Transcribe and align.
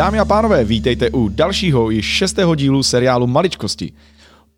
Dámy 0.00 0.18
a 0.18 0.24
pánové, 0.24 0.64
vítejte 0.64 1.10
u 1.10 1.28
dalšího, 1.28 1.90
již 1.90 2.06
šestého 2.06 2.54
dílu 2.54 2.82
seriálu 2.82 3.26
Maličkosti. 3.26 3.92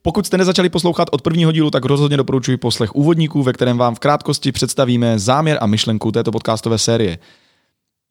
Pokud 0.03 0.27
jste 0.27 0.39
nezačali 0.39 0.69
poslouchat 0.69 1.09
od 1.13 1.23
prvního 1.23 1.53
dílu, 1.53 1.71
tak 1.71 1.85
rozhodně 1.85 2.17
doporučuji 2.17 2.57
poslech 2.57 2.95
úvodníků, 2.95 3.43
ve 3.43 3.53
kterém 3.53 3.79
vám 3.79 3.95
v 3.95 3.99
krátkosti 3.99 4.53
představíme 4.53 5.19
záměr 5.19 5.59
a 5.61 5.67
myšlenku 5.67 6.13
této 6.13 6.33
podcastové 6.33 6.79
série. 6.79 7.19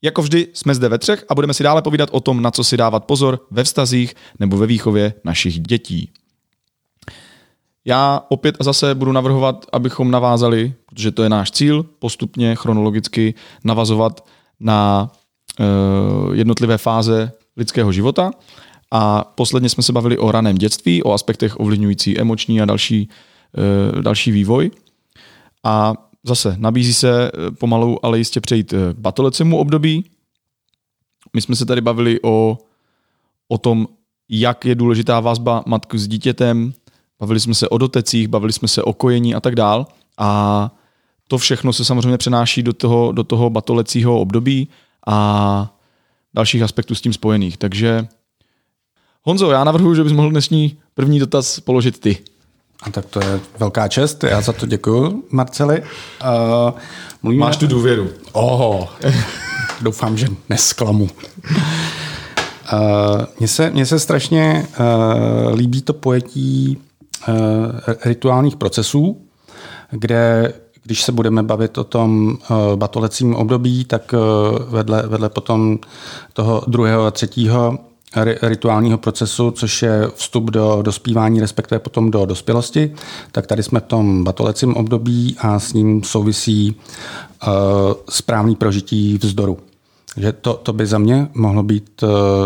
Jako 0.02 0.22
vždy 0.22 0.48
jsme 0.54 0.76
zde 0.76 0.90
ve 0.90 0.98
třech 0.98 1.26
a 1.30 1.36
budeme 1.36 1.54
si 1.54 1.64
dále 1.64 1.82
povídat 1.82 2.10
o 2.12 2.20
tom, 2.20 2.42
na 2.42 2.52
co 2.52 2.64
si 2.64 2.78
dávat 2.78 3.06
pozor 3.06 3.40
ve 3.52 3.64
vztazích 3.64 4.16
nebo 4.40 4.58
ve 4.58 4.68
výchově 4.68 5.14
našich 5.24 5.60
dětí. 5.60 6.10
Já 7.86 8.22
opět 8.30 8.56
a 8.60 8.64
zase 8.64 8.96
budu 8.96 9.12
navrhovat, 9.12 9.66
abychom 9.74 10.12
navázali, 10.12 10.74
protože 10.86 11.12
to 11.12 11.24
je 11.24 11.30
náš 11.30 11.52
cíl, 11.52 11.84
postupně 12.00 12.56
chronologicky 12.56 13.34
navazovat 13.64 14.26
na 14.60 15.12
jednotlivé 16.34 16.78
fáze 16.78 17.32
lidského 17.58 17.92
života. 17.92 18.32
A 18.92 19.24
posledně 19.24 19.70
jsme 19.70 19.84
se 19.84 19.94
bavili 19.94 20.18
o 20.18 20.32
raném 20.32 20.56
dětství, 20.56 21.04
o 21.04 21.14
aspektech 21.14 21.60
ovlivňující 21.60 22.20
emoční 22.20 22.62
a 22.62 22.66
další, 22.66 23.10
uh, 23.94 24.02
další 24.02 24.32
vývoj. 24.32 24.72
A 25.64 25.94
zase 26.24 26.56
nabízí 26.60 26.94
se 26.94 27.32
pomalu, 27.60 28.06
ale 28.06 28.18
jistě 28.18 28.42
přejít 28.42 28.74
k 28.94 29.00
batolecemu 29.00 29.58
období. 29.58 30.06
My 31.34 31.42
jsme 31.42 31.56
se 31.56 31.66
tady 31.66 31.82
bavili 31.82 32.20
o, 32.24 32.58
o 33.48 33.58
tom, 33.58 33.88
jak 34.30 34.66
je 34.66 34.76
důležitá 34.76 35.20
vazba 35.20 35.64
matky 35.66 35.98
s 36.00 36.08
dítětem, 36.08 36.74
bavili 37.20 37.40
jsme 37.40 37.54
se 37.54 37.70
o 37.70 37.78
dotecích, 37.78 38.28
bavili 38.28 38.54
jsme 38.54 38.68
se 38.68 38.84
o 38.84 38.94
kojení 38.94 39.36
a 39.36 39.40
tak 39.40 39.56
dál. 39.56 39.88
A 40.18 40.72
to 41.28 41.38
všechno 41.38 41.74
se 41.74 41.86
samozřejmě 41.86 42.18
přenáší 42.18 42.64
do 42.64 42.74
toho, 42.74 43.12
do 43.12 43.24
toho 43.24 43.50
batolecího 43.50 44.20
období 44.20 44.68
a 45.08 45.76
dalších 46.34 46.62
aspektů 46.62 46.96
s 46.96 47.02
tím 47.02 47.14
spojených. 47.14 47.58
Takže 47.58 48.08
Honzo, 49.24 49.52
já 49.52 49.64
navrhuji, 49.64 49.96
že 49.96 50.04
bys 50.04 50.14
mohl 50.14 50.30
dnešní 50.30 50.78
první 50.94 51.20
dotaz 51.20 51.60
položit 51.60 52.00
ty. 52.00 52.18
A 52.84 52.90
tak 52.90 53.06
to 53.06 53.20
je 53.20 53.40
velká 53.60 53.88
čest, 53.88 54.24
já 54.24 54.42
za 54.42 54.54
to 54.54 54.66
děkuji, 54.66 55.24
Marceli. 55.30 55.82
Uh, 55.82 55.88
mluvíme... 57.24 57.46
Máš 57.46 57.58
tu 57.58 57.68
důvěru. 57.68 58.10
Oho, 58.32 58.90
doufám, 59.82 60.18
že 60.18 60.28
nesklamu. 60.50 61.10
Uh, 62.74 63.26
mně, 63.40 63.48
se, 63.48 63.70
mně 63.70 63.86
se 63.86 64.00
strašně 64.00 64.68
uh, 64.80 65.56
líbí 65.56 65.82
to 65.82 65.94
pojetí 65.94 66.78
uh, 67.28 67.36
rituálních 68.06 68.56
procesů, 68.56 69.22
kde 69.92 70.54
když 70.84 71.04
se 71.04 71.12
budeme 71.12 71.44
bavit 71.44 71.78
o 71.78 71.84
tom 71.84 72.28
uh, 72.30 72.58
batolecím 72.76 73.36
období, 73.36 73.86
tak 73.86 74.14
uh, 74.14 74.74
vedle, 74.74 75.04
vedle 75.08 75.30
potom 75.30 75.80
toho 76.34 76.64
druhého 76.68 77.06
a 77.06 77.12
třetího 77.12 77.80
rituálního 78.42 78.98
procesu, 78.98 79.52
což 79.52 79.82
je 79.82 80.12
vstup 80.16 80.52
do 80.52 80.80
dospívání, 80.82 81.40
respektive 81.40 81.80
potom 81.80 82.12
do 82.12 82.26
dospělosti, 82.26 82.94
tak 83.32 83.48
tady 83.48 83.64
jsme 83.64 83.80
v 83.80 83.84
tom 83.84 84.24
batolecím 84.24 84.76
období 84.76 85.36
a 85.40 85.60
s 85.60 85.74
ním 85.74 86.04
souvisí 86.04 86.76
uh, 86.76 87.54
správný 88.10 88.56
prožití 88.56 89.18
vzdoru. 89.18 89.58
Takže 90.16 90.32
to, 90.32 90.54
to 90.54 90.74
by 90.74 90.86
za 90.86 90.98
mě 90.98 91.28
mohlo 91.34 91.64
být 91.64 92.04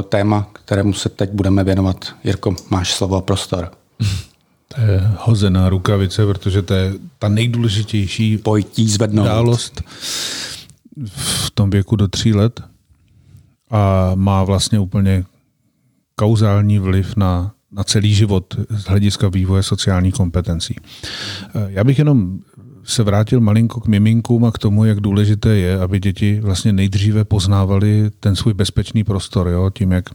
téma, 0.09 0.47
kterému 0.53 0.94
se 0.94 1.09
teď 1.09 1.30
budeme 1.31 1.63
věnovat. 1.63 2.06
Jirko, 2.23 2.56
máš 2.69 2.94
slovo 2.94 3.16
a 3.16 3.22
prostor. 3.22 3.72
Je 4.77 5.11
hozená 5.17 5.69
rukavice, 5.69 6.25
protože 6.25 6.61
to 6.61 6.73
je 6.73 6.93
ta 7.19 7.29
nejdůležitější 7.29 8.37
pojití 8.37 8.89
zvednout. 8.89 9.23
událost 9.23 9.81
v 11.07 11.51
tom 11.51 11.69
věku 11.69 11.95
do 11.95 12.07
tří 12.07 12.33
let 12.33 12.61
a 13.72 14.11
má 14.16 14.44
vlastně 14.44 14.79
úplně 14.79 15.23
kauzální 16.16 16.79
vliv 16.79 17.16
na, 17.16 17.51
na 17.72 17.83
celý 17.83 18.13
život 18.13 18.55
z 18.69 18.83
hlediska 18.83 19.29
vývoje 19.29 19.63
sociálních 19.63 20.13
kompetencí. 20.13 20.75
Já 21.67 21.83
bych 21.83 22.00
jenom 22.00 22.39
se 22.83 23.03
vrátil 23.03 23.41
malinko 23.41 23.81
k 23.81 23.88
miminkům 23.88 24.45
a 24.45 24.51
k 24.51 24.57
tomu, 24.57 24.85
jak 24.85 25.00
důležité 25.00 25.55
je, 25.55 25.79
aby 25.79 26.00
děti 26.00 26.39
vlastně 26.39 26.73
nejdříve 26.73 27.23
poznávali 27.23 28.11
ten 28.19 28.35
svůj 28.35 28.53
bezpečný 28.53 29.03
prostor, 29.03 29.47
jo? 29.47 29.69
tím, 29.73 29.91
jak 29.91 30.09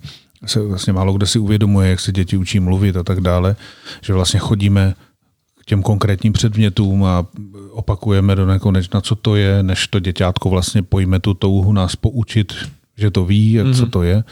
se 0.46 0.60
vlastně 0.60 0.92
málo 0.92 1.12
kdo 1.12 1.26
si 1.26 1.38
uvědomuje, 1.38 1.90
jak 1.90 2.00
se 2.00 2.12
děti 2.12 2.36
učí 2.36 2.60
mluvit 2.60 2.96
a 2.96 3.02
tak 3.02 3.20
dále, 3.20 3.56
že 4.02 4.12
vlastně 4.12 4.40
chodíme 4.40 4.94
k 5.60 5.64
těm 5.64 5.82
konkrétním 5.82 6.32
předmětům 6.32 7.04
a 7.04 7.26
opakujeme 7.70 8.36
do 8.36 8.46
nekonečna, 8.46 9.00
co 9.00 9.14
to 9.14 9.36
je, 9.36 9.62
než 9.62 9.86
to 9.86 10.00
děťátko 10.00 10.50
vlastně 10.50 10.82
pojme 10.82 11.20
tu 11.20 11.34
touhu 11.34 11.72
nás 11.72 11.96
poučit, 11.96 12.54
že 12.96 13.10
to 13.10 13.24
ví, 13.24 13.58
mm-hmm. 13.58 13.74
co 13.76 13.86
to 13.86 14.02
je. 14.02 14.24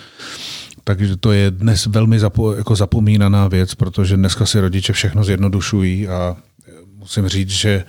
Takže 0.85 1.17
to 1.17 1.33
je 1.33 1.51
dnes 1.51 1.87
velmi 1.87 2.19
zapo, 2.19 2.53
jako 2.53 2.77
zapomínaná 2.77 3.49
věc, 3.49 3.75
protože 3.75 4.17
dneska 4.17 4.47
si 4.47 4.61
rodiče 4.61 4.93
všechno 4.93 5.25
zjednodušují 5.25 6.09
a 6.09 6.37
musím 6.97 7.29
říct, 7.29 7.51
že 7.51 7.85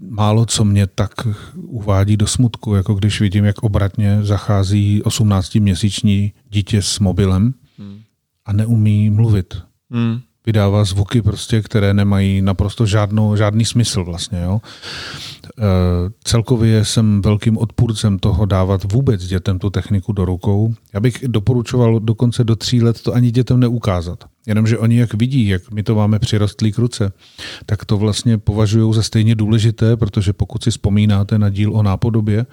málo 0.00 0.46
co 0.46 0.64
mě 0.64 0.86
tak 0.86 1.10
uvádí 1.56 2.16
do 2.16 2.26
smutku, 2.26 2.74
jako 2.74 2.94
když 2.94 3.20
vidím, 3.20 3.44
jak 3.44 3.62
obratně 3.62 4.18
zachází 4.22 5.02
18-měsíční 5.02 6.32
dítě 6.50 6.82
s 6.82 6.98
mobilem 6.98 7.54
a 8.44 8.52
neumí 8.52 9.10
mluvit. 9.10 9.62
Hmm. 9.90 10.20
Vydává 10.50 10.84
zvuky, 10.84 11.22
prostě, 11.22 11.62
které 11.62 11.94
nemají 11.94 12.42
naprosto 12.42 12.86
žádnou, 12.86 13.36
žádný 13.36 13.64
smysl 13.64 14.04
vlastně. 14.04 14.40
Jo? 14.40 14.60
Eh, 15.58 15.62
celkově 16.24 16.84
jsem 16.84 17.22
velkým 17.22 17.58
odpůrcem 17.58 18.18
toho 18.18 18.46
dávat 18.46 18.92
vůbec 18.92 19.24
dětem 19.24 19.58
tu 19.58 19.70
techniku 19.70 20.12
do 20.12 20.24
rukou. 20.24 20.74
Já 20.94 21.00
bych 21.00 21.24
doporučoval 21.26 22.00
dokonce 22.00 22.44
do 22.44 22.56
tří 22.56 22.82
let 22.82 23.02
to 23.02 23.14
ani 23.14 23.30
dětem 23.30 23.60
neukázat. 23.60 24.24
Jenomže 24.46 24.78
oni 24.78 24.98
jak 24.98 25.14
vidí, 25.14 25.48
jak 25.48 25.70
my 25.70 25.82
to 25.82 25.94
máme 25.94 26.18
přirostlý 26.18 26.72
k 26.72 26.78
ruce, 26.78 27.12
tak 27.66 27.84
to 27.84 27.96
vlastně 27.96 28.38
považují 28.38 28.94
za 28.94 29.02
stejně 29.02 29.34
důležité, 29.34 29.96
protože 29.96 30.32
pokud 30.32 30.64
si 30.64 30.70
vzpomínáte 30.70 31.38
na 31.38 31.48
díl 31.48 31.76
o 31.76 31.82
nápodobě, 31.82 32.46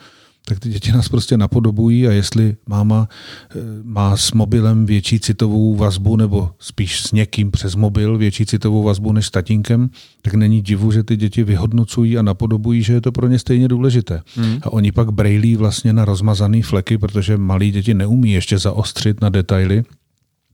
tak 0.49 0.59
ty 0.59 0.69
děti 0.69 0.91
nás 0.91 1.09
prostě 1.09 1.37
napodobují 1.37 2.07
a 2.07 2.11
jestli 2.11 2.55
máma 2.67 3.09
eh, 3.09 3.55
má 3.83 4.17
s 4.17 4.31
mobilem 4.31 4.85
větší 4.85 5.19
citovou 5.19 5.75
vazbu 5.75 6.15
nebo 6.15 6.51
spíš 6.59 7.01
s 7.01 7.11
někým 7.11 7.51
přes 7.51 7.75
mobil 7.75 8.17
větší 8.17 8.45
citovou 8.45 8.83
vazbu 8.83 9.11
než 9.11 9.25
s 9.25 9.31
tatínkem, 9.31 9.89
tak 10.21 10.33
není 10.33 10.61
divu, 10.61 10.91
že 10.91 11.03
ty 11.03 11.15
děti 11.15 11.43
vyhodnocují 11.43 12.17
a 12.17 12.21
napodobují, 12.21 12.83
že 12.83 12.93
je 12.93 13.01
to 13.01 13.11
pro 13.11 13.27
ně 13.27 13.39
stejně 13.39 13.67
důležité. 13.67 14.21
Hmm. 14.35 14.59
A 14.61 14.73
oni 14.73 14.91
pak 14.91 15.11
brejlí 15.11 15.55
vlastně 15.55 15.93
na 15.93 16.05
rozmazané 16.05 16.61
fleky, 16.61 16.97
protože 16.97 17.37
malí 17.37 17.71
děti 17.71 17.93
neumí 17.93 18.31
ještě 18.31 18.57
zaostřit 18.57 19.21
na 19.21 19.29
detaily, 19.29 19.83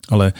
ale 0.09 0.33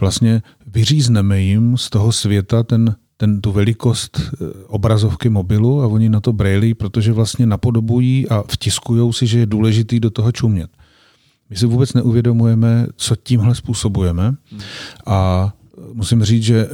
vlastně 0.00 0.42
vyřízneme 0.66 1.40
jim 1.40 1.76
z 1.76 1.90
toho 1.90 2.12
světa 2.12 2.62
ten 2.62 2.94
ten, 3.20 3.40
tu 3.40 3.52
velikost 3.52 4.20
eh, 4.20 4.44
obrazovky 4.66 5.28
mobilu 5.28 5.82
a 5.82 5.86
oni 5.86 6.08
na 6.08 6.20
to 6.20 6.32
brejlí, 6.32 6.74
protože 6.74 7.12
vlastně 7.12 7.46
napodobují 7.46 8.28
a 8.28 8.42
vtiskují 8.42 9.12
si, 9.12 9.26
že 9.26 9.38
je 9.38 9.46
důležitý 9.46 10.00
do 10.00 10.10
toho 10.10 10.32
čumět. 10.32 10.70
My 11.50 11.56
si 11.56 11.66
vůbec 11.66 11.94
neuvědomujeme, 11.94 12.86
co 12.96 13.16
tímhle 13.16 13.54
způsobujeme 13.54 14.34
a 15.06 15.50
musím 15.92 16.24
říct, 16.24 16.42
že 16.42 16.68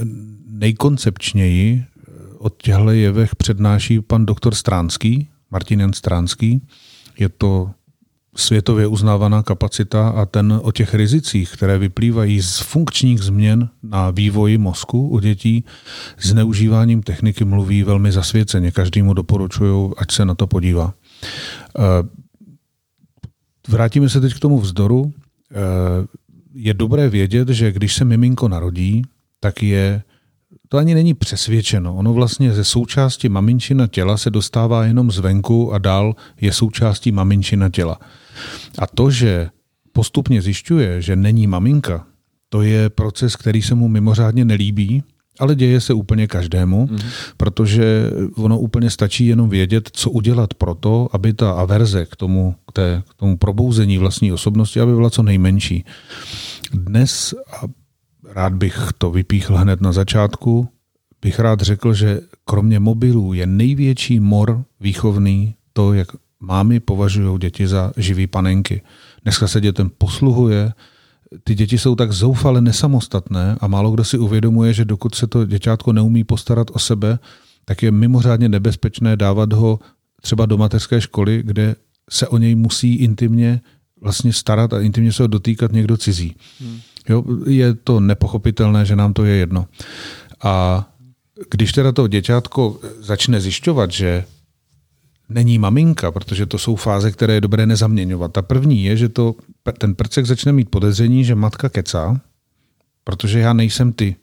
nejkoncepčněji 0.49 1.85
eh, 1.85 2.11
od 2.39 2.63
těchto 2.63 2.91
jevech 2.91 3.37
přednáší 3.37 4.01
pan 4.01 4.27
doktor 4.27 4.55
Stránský, 4.55 5.29
Martin 5.51 5.81
Jan 5.81 5.93
Stránský. 5.93 6.63
Je 7.19 7.29
to 7.29 7.71
světově 8.37 8.87
uznávaná 8.87 9.43
kapacita 9.43 10.09
a 10.09 10.27
ten 10.27 10.61
o 10.63 10.73
těch 10.73 10.95
rizicích, 10.95 11.53
které 11.53 11.79
vyplývají 11.79 12.43
z 12.43 12.59
funkčních 12.59 13.21
změn 13.21 13.69
na 13.83 14.11
vývoji 14.11 14.59
mozku 14.59 15.09
u 15.09 15.19
dětí, 15.19 15.65
zneužíváním 16.21 17.03
techniky 17.03 17.45
mluví 17.45 17.83
velmi 17.83 18.13
zasvěceně. 18.13 18.71
Každému 18.71 19.15
doporučuju, 19.15 19.95
ať 19.97 20.13
se 20.13 20.25
na 20.25 20.35
to 20.35 20.47
podívá. 20.47 20.95
Eh, 21.79 21.83
vrátíme 23.69 24.09
se 24.09 24.21
teď 24.21 24.35
k 24.35 24.41
tomu 24.41 24.61
vzdoru. 24.61 25.13
Eh, 25.53 25.57
je 26.55 26.75
dobré 26.75 27.09
vědět, 27.09 27.49
že 27.49 27.73
když 27.73 27.95
se 27.95 28.05
miminko 28.05 28.49
narodí, 28.49 29.03
tak 29.41 29.63
je 29.63 30.03
to 30.75 30.79
ani 30.79 30.95
není 30.95 31.15
přesvědčeno. 31.15 31.95
Ono 31.95 32.13
vlastně 32.13 32.53
ze 32.53 32.65
součásti 32.65 33.29
maminčina 33.29 33.87
těla 33.87 34.17
se 34.17 34.31
dostává 34.31 34.85
jenom 34.85 35.11
zvenku 35.11 35.73
a 35.73 35.79
dál 35.79 36.15
je 36.41 36.53
součástí 36.53 37.13
maminčina 37.13 37.69
těla. 37.71 37.99
A 38.79 38.87
to, 38.87 39.11
že 39.11 39.49
postupně 39.93 40.43
zjišťuje, 40.43 41.03
že 41.03 41.17
není 41.17 41.47
maminka, 41.47 42.07
to 42.49 42.63
je 42.63 42.91
proces, 42.91 43.37
který 43.37 43.63
se 43.63 43.75
mu 43.75 43.89
mimořádně 43.89 44.45
nelíbí, 44.45 45.03
ale 45.39 45.55
děje 45.55 45.81
se 45.81 45.95
úplně 45.95 46.27
každému, 46.27 46.87
mm-hmm. 46.87 47.05
protože 47.37 48.11
ono 48.37 48.59
úplně 48.59 48.91
stačí 48.91 49.27
jenom 49.27 49.49
vědět, 49.49 49.91
co 49.93 50.11
udělat 50.11 50.55
pro 50.55 50.75
to, 50.75 51.09
aby 51.13 51.33
ta 51.33 51.53
averze 51.53 52.07
k 52.07 52.17
tomu, 52.17 52.55
k, 52.69 52.73
té, 52.73 53.03
k 53.11 53.15
tomu 53.15 53.37
probouzení 53.37 53.99
vlastní 53.99 54.33
osobnosti, 54.33 54.81
aby 54.81 54.95
byla 54.95 55.11
co 55.11 55.23
nejmenší. 55.23 55.85
Dnes, 56.73 57.35
a 57.63 57.84
rád 58.35 58.53
bych 58.53 58.89
to 58.99 59.11
vypíchl 59.11 59.57
hned 59.57 59.81
na 59.81 59.93
začátku, 59.93 60.69
bych 61.23 61.39
rád 61.39 61.61
řekl, 61.61 61.95
že 61.95 62.21
kromě 62.45 62.81
mobilů 62.81 63.33
je 63.33 63.47
největší 63.47 64.21
mor 64.21 64.65
výchovný 64.81 65.55
to, 65.73 65.93
jak 65.93 66.09
mámy 66.41 66.81
považují 66.81 67.39
děti 67.39 67.69
za 67.69 67.93
živý 67.97 68.27
panenky. 68.27 68.83
Dneska 69.23 69.49
se 69.49 69.61
dětem 69.61 69.91
posluhuje, 69.99 70.73
ty 71.45 71.55
děti 71.55 71.79
jsou 71.79 71.95
tak 71.95 72.13
zoufale 72.13 72.61
nesamostatné 72.61 73.57
a 73.61 73.67
málo 73.67 73.91
kdo 73.91 74.05
si 74.05 74.19
uvědomuje, 74.19 74.73
že 74.73 74.85
dokud 74.85 75.15
se 75.15 75.27
to 75.27 75.45
děťátko 75.45 75.93
neumí 75.93 76.25
postarat 76.25 76.71
o 76.73 76.79
sebe, 76.79 77.19
tak 77.65 77.83
je 77.83 77.91
mimořádně 77.91 78.49
nebezpečné 78.49 79.17
dávat 79.17 79.53
ho 79.53 79.79
třeba 80.23 80.47
do 80.47 80.57
mateřské 80.57 81.01
školy, 81.01 81.43
kde 81.45 81.77
se 82.11 82.29
o 82.29 82.39
něj 82.39 82.55
musí 82.55 82.95
intimně 82.95 83.61
vlastně 84.01 84.33
starat 84.33 84.73
a 84.73 84.81
intimně 84.81 85.13
se 85.13 85.23
ho 85.23 85.27
dotýkat 85.27 85.73
někdo 85.73 85.97
cizí. 85.97 86.37
Hmm. 86.61 86.81
Jo, 87.09 87.25
je 87.47 87.75
to 87.75 88.01
nepochopitelné, 88.01 88.87
že 88.87 88.97
nám 88.97 89.13
to 89.13 89.25
je 89.25 89.37
jedno. 89.37 89.67
A 90.43 90.85
když 91.51 91.73
teda 91.73 91.93
to 91.93 92.09
děťátko 92.09 92.81
začne 92.99 93.41
zjišťovat, 93.41 93.91
že 93.91 94.25
není 95.29 95.59
maminka, 95.59 96.11
protože 96.11 96.47
to 96.47 96.59
jsou 96.59 96.77
fáze, 96.77 97.13
které 97.13 97.35
je 97.35 97.41
dobré 97.41 97.67
nezaměňovat. 97.67 98.33
Ta 98.33 98.43
první 98.43 98.85
je, 98.85 98.97
že 98.97 99.09
to, 99.09 99.35
ten 99.79 99.95
prcek 99.95 100.27
začne 100.27 100.53
mít 100.53 100.71
podezření, 100.71 101.25
že 101.25 101.35
matka 101.35 101.69
kecá, 101.69 102.21
protože 103.05 103.39
já 103.39 103.53
nejsem 103.53 103.93
ty. 103.93 104.17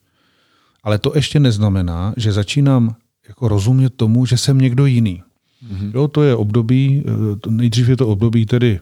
Ale 0.84 0.98
to 0.98 1.12
ještě 1.16 1.40
neznamená, 1.40 2.14
že 2.18 2.32
začínám 2.32 2.96
jako 3.28 3.48
rozumět 3.48 3.94
tomu, 3.96 4.26
že 4.26 4.38
jsem 4.38 4.58
někdo 4.58 4.86
jiný. 4.86 5.24
Mm-hmm. 5.68 5.92
Jo, 5.94 6.08
to 6.08 6.24
je 6.24 6.36
období, 6.36 7.04
eh, 7.06 7.50
nejdřív 7.50 7.90
je 7.90 7.98
to 7.98 8.08
období 8.08 8.46
tedy 8.46 8.80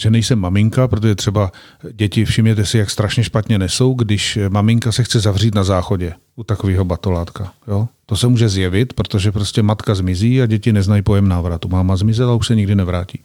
že 0.00 0.10
nejsem 0.10 0.38
maminka, 0.38 0.88
protože 0.88 1.14
třeba 1.14 1.52
děti, 1.92 2.24
všimněte 2.24 2.66
si, 2.66 2.78
jak 2.78 2.90
strašně 2.90 3.24
špatně 3.24 3.58
nesou, 3.58 3.94
když 3.94 4.38
maminka 4.48 4.92
se 4.92 5.04
chce 5.04 5.20
zavřít 5.20 5.54
na 5.54 5.64
záchodě 5.64 6.14
u 6.36 6.44
takového 6.44 6.84
batolátka. 6.84 7.52
Jo? 7.68 7.88
To 8.06 8.16
se 8.16 8.28
může 8.28 8.48
zjevit, 8.48 8.92
protože 8.92 9.32
prostě 9.32 9.62
matka 9.62 9.94
zmizí 9.94 10.42
a 10.42 10.46
děti 10.46 10.72
neznají 10.72 11.02
pojem 11.02 11.28
návratu. 11.28 11.68
Máma 11.68 11.96
zmizela 11.96 12.34
už 12.34 12.46
se 12.46 12.54
nikdy 12.54 12.74
nevrátí. 12.74 13.20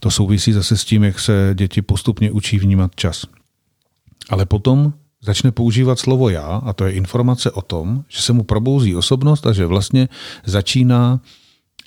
To 0.00 0.10
souvisí 0.10 0.52
zase 0.52 0.76
s 0.76 0.84
tím, 0.84 1.04
jak 1.04 1.20
se 1.20 1.50
děti 1.54 1.82
postupně 1.82 2.30
učí 2.30 2.58
vnímat 2.58 2.94
čas. 2.94 3.26
Ale 4.30 4.46
potom 4.46 4.92
začne 5.22 5.52
používat 5.52 5.98
slovo 5.98 6.28
já, 6.28 6.46
a 6.46 6.72
to 6.72 6.84
je 6.84 6.92
informace 6.92 7.50
o 7.50 7.62
tom, 7.62 8.04
že 8.08 8.22
se 8.22 8.32
mu 8.32 8.42
probouzí 8.42 8.96
osobnost 8.96 9.46
a 9.46 9.52
že 9.52 9.66
vlastně 9.66 10.08
začíná 10.44 11.20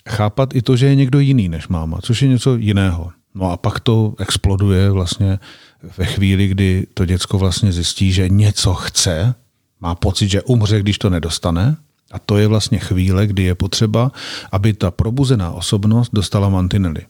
chápat 0.08 0.56
i 0.56 0.62
to, 0.62 0.76
že 0.76 0.86
je 0.86 0.94
někdo 0.94 1.18
jiný 1.18 1.48
než 1.48 1.68
máma, 1.68 1.98
což 2.02 2.22
je 2.22 2.28
něco 2.28 2.56
jiného. 2.56 3.10
No 3.34 3.50
a 3.50 3.56
pak 3.56 3.80
to 3.80 4.14
exploduje 4.18 4.90
vlastně 4.90 5.38
ve 5.98 6.04
chvíli, 6.04 6.48
kdy 6.48 6.86
to 6.94 7.04
děcko 7.04 7.38
vlastně 7.38 7.72
zjistí, 7.72 8.12
že 8.12 8.28
něco 8.28 8.74
chce, 8.74 9.34
má 9.80 9.94
pocit, 9.94 10.28
že 10.28 10.42
umře, 10.42 10.80
když 10.80 10.98
to 10.98 11.10
nedostane. 11.10 11.76
A 12.12 12.18
to 12.18 12.38
je 12.38 12.46
vlastně 12.46 12.78
chvíle, 12.78 13.26
kdy 13.26 13.42
je 13.42 13.54
potřeba, 13.54 14.12
aby 14.52 14.72
ta 14.72 14.90
probuzená 14.90 15.50
osobnost 15.50 16.10
dostala 16.12 16.48
mantinely. 16.48 17.06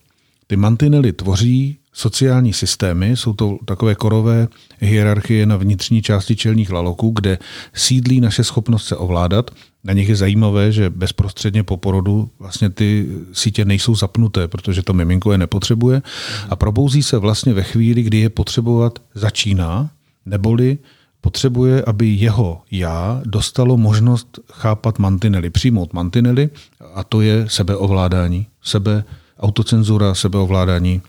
Ty 0.47 0.57
mantinely 0.57 1.13
tvoří 1.13 1.79
sociální 1.95 2.53
systémy, 2.53 3.11
jsou 3.11 3.33
to 3.33 3.59
takové 3.65 3.95
korové 3.95 4.49
hierarchie 4.81 5.47
na 5.47 5.57
vnitřní 5.57 6.03
části 6.03 6.37
čelních 6.37 6.71
laloků, 6.71 7.11
kde 7.11 7.39
sídlí 7.75 8.21
naše 8.21 8.45
schopnost 8.45 8.87
se 8.87 8.97
ovládat. 8.97 9.51
Na 9.85 9.93
nich 9.93 10.09
je 10.09 10.17
zajímavé, 10.17 10.73
že 10.73 10.91
bezprostředně 10.91 11.63
po 11.63 11.77
porodu 11.77 12.31
vlastně 12.39 12.71
ty 12.71 13.09
sítě 13.33 13.65
nejsou 13.65 13.95
zapnuté, 13.95 14.49
protože 14.49 14.83
to 14.83 14.93
miminko 14.93 15.33
je 15.33 15.39
nepotřebuje 15.39 16.03
a 16.51 16.57
probouzí 16.57 17.03
se 17.03 17.19
vlastně 17.19 17.55
ve 17.55 17.63
chvíli, 17.63 18.03
kdy 18.03 18.19
je 18.19 18.31
potřebovat 18.31 18.99
začíná, 19.15 19.91
neboli 20.27 20.79
potřebuje, 21.21 21.83
aby 21.87 22.09
jeho 22.09 22.63
já 22.71 23.23
dostalo 23.25 23.77
možnost 23.77 24.39
chápat 24.53 24.99
mantinely, 24.99 25.51
přijmout 25.51 25.93
mantinely 25.93 26.51
a 26.95 27.05
to 27.05 27.21
je 27.21 27.45
sebeovládání, 27.49 28.47
sebe 28.63 29.05
autocenzura, 29.39 30.15
sebeovládání 30.15 31.03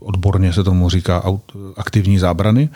odborně 0.00 0.52
se 0.52 0.64
tomu 0.64 0.90
říká 0.90 1.22
aktivní 1.76 2.18
zábrany. 2.18 2.68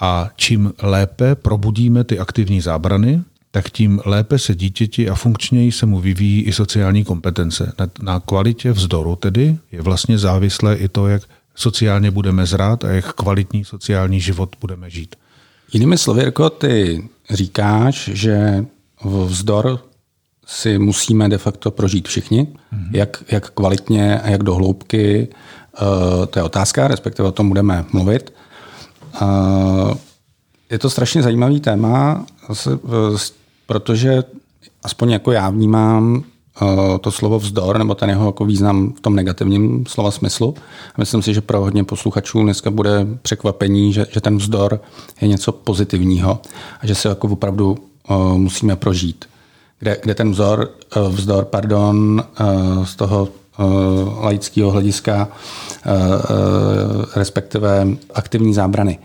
A 0.00 0.30
čím 0.36 0.72
lépe 0.82 1.34
probudíme 1.34 2.04
ty 2.04 2.18
aktivní 2.18 2.60
zábrany, 2.60 3.22
tak 3.50 3.70
tím 3.70 4.00
lépe 4.04 4.38
se 4.38 4.54
dítěti 4.54 5.08
a 5.08 5.14
funkčněji 5.14 5.72
se 5.72 5.86
mu 5.86 6.00
vyvíjí 6.00 6.42
i 6.42 6.52
sociální 6.52 7.04
kompetence. 7.04 7.72
Na 8.02 8.20
kvalitě 8.20 8.72
vzdoru 8.72 9.16
tedy 9.16 9.56
je 9.72 9.82
vlastně 9.82 10.18
závislé 10.18 10.76
i 10.76 10.88
to, 10.88 11.08
jak 11.08 11.22
sociálně 11.54 12.10
budeme 12.10 12.46
zrát 12.46 12.84
a 12.84 12.90
jak 12.90 13.12
kvalitní 13.12 13.64
sociální 13.64 14.20
život 14.20 14.56
budeme 14.60 14.90
žít. 14.90 15.16
Jinými 15.72 15.98
slovy, 15.98 16.20
Jirko, 16.20 16.50
ty 16.50 17.04
říkáš, 17.30 18.10
že 18.12 18.64
vzdor 19.24 19.80
si 20.46 20.78
musíme 20.78 21.28
de 21.28 21.38
facto 21.38 21.70
prožít 21.70 22.08
všichni, 22.08 22.42
mm-hmm. 22.42 22.88
jak, 22.92 23.24
jak 23.30 23.50
kvalitně 23.50 24.20
a 24.20 24.30
jak 24.30 24.42
do 24.42 24.54
hloubky 24.54 25.28
Eh, 25.28 25.36
to 26.30 26.38
je 26.38 26.42
otázka, 26.42 26.88
respektive 26.88 27.28
o 27.28 27.32
tom 27.32 27.48
budeme 27.48 27.84
mluvit. 27.92 28.32
Eh, 29.22 29.94
je 30.70 30.78
to 30.78 30.90
strašně 30.90 31.22
zajímavý 31.22 31.60
téma, 31.60 32.26
protože 33.66 34.24
aspoň 34.82 35.10
jako 35.10 35.32
já 35.32 35.50
vnímám 35.50 36.24
eh, 36.62 36.98
to 36.98 37.10
slovo 37.10 37.38
vzdor, 37.38 37.78
nebo 37.78 37.94
ten 37.94 38.10
jeho 38.10 38.26
jako 38.26 38.44
význam 38.44 38.92
v 38.92 39.00
tom 39.00 39.16
negativním 39.16 39.86
slova 39.86 40.10
smyslu. 40.10 40.54
Myslím 40.98 41.22
si, 41.22 41.34
že 41.34 41.40
pro 41.40 41.60
hodně 41.60 41.84
posluchačů 41.84 42.42
dneska 42.42 42.70
bude 42.70 43.06
překvapení, 43.22 43.92
že, 43.92 44.06
že 44.10 44.20
ten 44.20 44.36
vzdor 44.36 44.80
je 45.20 45.28
něco 45.28 45.52
pozitivního 45.52 46.40
a 46.80 46.86
že 46.86 46.94
se 46.94 47.08
jako 47.08 47.28
opravdu 47.28 47.78
musíme 48.36 48.76
prožít. 48.76 49.24
Kde, 49.78 49.98
kde 50.02 50.14
ten 50.14 50.30
vzor, 50.30 50.70
vzdor 51.10 51.44
pardon, 51.44 52.24
z 52.84 52.96
toho 52.96 53.28
Eh, 53.28 53.45
laického 54.20 54.70
hlediska, 54.70 55.28
eh, 55.28 55.90
eh, 55.90 57.06
respektive 57.16 57.86
aktivní 58.14 58.54
zábrany. 58.54 58.98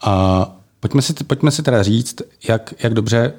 A 0.00 0.46
pojďme 0.80 1.02
si, 1.02 1.12
pojďme 1.12 1.50
si 1.50 1.62
teda 1.62 1.82
říct, 1.82 2.22
jak, 2.48 2.74
jak 2.82 2.94
dobře, 2.94 3.32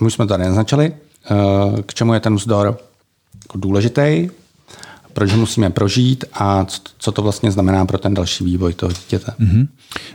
my 0.00 0.06
už 0.06 0.14
jsme 0.14 0.24
to 0.24 0.28
tady 0.28 0.44
naznačili, 0.44 0.94
k 1.86 1.94
čemu 1.94 2.14
je 2.14 2.20
ten 2.20 2.34
vzdor 2.34 2.78
jako 3.44 3.58
důležitý, 3.58 4.28
proč 5.16 5.32
ho 5.32 5.38
musíme 5.38 5.70
prožít 5.70 6.24
a 6.34 6.66
co 6.98 7.12
to 7.12 7.22
vlastně 7.22 7.50
znamená 7.50 7.86
pro 7.86 7.98
ten 7.98 8.14
další 8.14 8.44
vývoj 8.44 8.74
toho 8.74 8.92
dítěte. 8.92 9.32
Mm-hmm. 9.40 9.68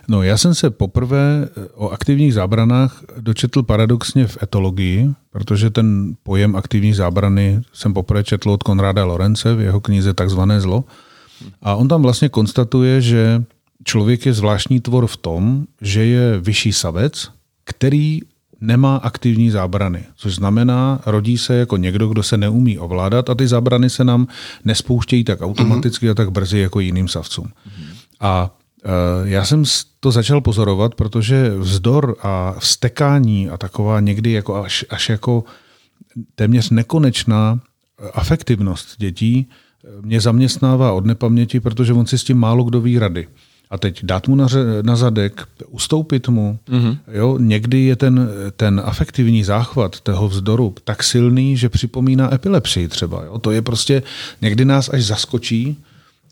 No, 0.08 0.24
já 0.24 0.38
jsem 0.38 0.56
se 0.56 0.70
poprvé 0.70 1.50
o 1.74 1.90
aktivních 1.90 2.34
zábranách 2.34 3.04
dočetl 3.20 3.64
paradoxně 3.64 4.28
v 4.28 4.38
etologii, 4.44 5.10
protože 5.32 5.70
ten 5.70 6.14
pojem 6.24 6.56
aktivní 6.56 6.94
zábrany 6.94 7.62
jsem 7.74 7.94
poprvé 7.94 8.24
četl 8.24 8.50
od 8.50 8.64
Konráda 8.64 9.06
Lorence 9.06 9.56
v 9.56 9.62
jeho 9.62 9.82
knize 9.82 10.14
Takzvané 10.14 10.62
zlo. 10.62 10.84
A 11.62 11.76
on 11.76 11.88
tam 11.88 12.02
vlastně 12.02 12.30
konstatuje, 12.30 13.02
že 13.02 13.44
člověk 13.84 14.26
je 14.26 14.34
zvláštní 14.34 14.80
tvor 14.80 15.08
v 15.08 15.18
tom, 15.18 15.66
že 15.82 16.06
je 16.06 16.40
vyšší 16.40 16.74
savec, 16.74 17.30
který 17.64 18.20
nemá 18.62 18.96
aktivní 18.96 19.50
zábrany, 19.50 20.04
což 20.16 20.36
znamená, 20.36 21.00
rodí 21.06 21.38
se 21.38 21.56
jako 21.56 21.78
někdo, 21.78 22.08
kdo 22.08 22.24
se 22.24 22.38
neumí 22.38 22.80
ovládat 22.80 23.30
a 23.30 23.36
ty 23.36 23.48
zábrany 23.48 23.90
se 23.90 24.04
nám 24.04 24.28
nespouštějí 24.66 25.24
tak 25.24 25.42
automaticky 25.42 26.10
a 26.10 26.14
tak 26.14 26.32
brzy 26.32 26.60
jako 26.60 26.80
jiným 26.80 27.08
savcům. 27.08 27.48
A 28.20 28.56
e, 28.86 29.30
já 29.30 29.46
jsem 29.46 29.64
to 30.00 30.12
začal 30.12 30.42
pozorovat, 30.42 30.96
protože 30.96 31.58
vzdor 31.58 32.16
a 32.22 32.56
vstekání 32.60 33.50
a 33.50 33.58
taková 33.58 34.00
někdy 34.00 34.32
jako 34.32 34.56
až, 34.56 34.86
až 34.90 35.10
jako 35.10 35.44
téměř 36.36 36.70
nekonečná 36.70 37.60
afektivnost 38.14 38.96
dětí 38.98 39.50
mě 40.02 40.22
zaměstnává 40.22 40.92
od 40.92 41.06
nepaměti, 41.06 41.60
protože 41.60 41.94
on 41.94 42.06
si 42.06 42.18
s 42.18 42.24
tím 42.24 42.38
málo 42.38 42.64
kdo 42.64 42.82
ví 42.82 43.00
rady 43.00 43.28
a 43.72 43.78
teď 43.78 44.00
dát 44.04 44.28
mu 44.28 44.36
na, 44.36 44.48
na 44.82 44.96
zadek, 44.96 45.42
ustoupit 45.68 46.28
mu. 46.28 46.60
Mm-hmm. 46.70 46.98
Jo, 47.12 47.38
někdy 47.38 47.80
je 47.80 47.96
ten, 47.96 48.30
ten 48.56 48.82
afektivní 48.86 49.44
záchvat 49.44 50.00
toho 50.00 50.28
vzdoru 50.28 50.76
tak 50.84 51.04
silný, 51.04 51.58
že 51.58 51.70
připomíná 51.70 52.34
epilepsii 52.34 52.88
třeba. 52.88 53.24
Jo. 53.24 53.40
To 53.40 53.52
je 53.52 53.62
prostě, 53.62 54.04
někdy 54.42 54.66
nás 54.66 54.90
až 54.90 55.04
zaskočí, 55.04 55.78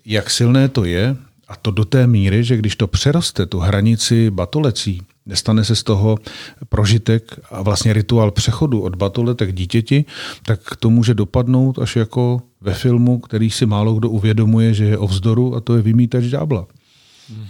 jak 0.05 0.29
silné 0.29 0.69
to 0.69 0.86
je 0.86 1.15
a 1.48 1.55
to 1.55 1.72
do 1.72 1.86
té 1.86 2.08
míry, 2.08 2.43
že 2.43 2.58
když 2.58 2.75
to 2.75 2.88
přeroste 2.88 3.46
tu 3.46 3.60
hranici 3.60 4.29
batolecí, 4.29 5.01
nestane 5.25 5.63
se 5.63 5.75
z 5.75 5.84
toho 5.84 6.17
prožitek 6.69 7.39
a 7.51 7.62
vlastně 7.62 7.93
rituál 7.93 8.31
přechodu 8.31 8.81
od 8.81 8.96
batoletek 8.96 9.53
dítěti, 9.53 10.05
tak 10.46 10.60
to 10.79 10.89
může 10.89 11.13
dopadnout 11.13 11.79
až 11.79 11.96
jako 11.96 12.41
ve 12.62 12.74
filmu, 12.74 13.19
který 13.19 13.50
si 13.50 13.65
málo 13.65 13.93
kdo 13.93 14.10
uvědomuje, 14.10 14.74
že 14.74 14.86
je 14.86 14.98
o 14.98 15.08
vzdoru 15.08 15.55
a 15.55 15.62
to 15.62 15.75
je 15.75 15.81
vymítač 15.81 16.24
ďábla. 16.24 16.67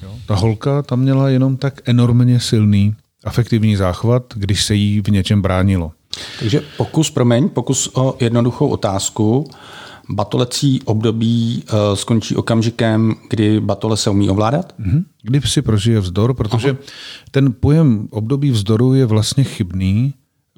Jo. 0.04 0.16
Ta 0.26 0.36
holka 0.36 0.82
tam 0.82 1.00
měla 1.00 1.30
jenom 1.30 1.58
tak 1.58 1.82
enormně 1.86 2.40
silný 2.40 2.96
afektivní 3.24 3.76
záchvat, 3.76 4.34
když 4.36 4.64
se 4.64 4.76
jí 4.76 5.02
v 5.02 5.08
něčem 5.08 5.42
bránilo. 5.42 5.92
Takže 6.40 6.62
pokus, 6.78 7.12
promiň, 7.12 7.50
pokus 7.50 7.90
o 7.94 8.18
jednoduchou 8.20 8.68
otázku. 8.68 9.50
Batolecí 10.10 10.82
období 10.86 11.64
uh, 11.74 11.96
skončí 11.96 12.36
okamžikem, 12.36 13.16
kdy 13.30 13.60
batole 13.60 13.98
se 13.98 14.10
umí 14.10 14.30
ovládat? 14.30 14.74
Mm-hmm. 14.80 15.04
Kdy 15.22 15.42
si 15.42 15.62
prožije 15.62 16.00
vzdor, 16.00 16.34
protože 16.34 16.70
Aha. 16.70 16.80
ten 17.32 17.54
pojem 17.60 18.08
období 18.12 18.52
vzdoru 18.52 18.94
je 18.94 19.06
vlastně 19.06 19.44
chybný, 19.44 20.14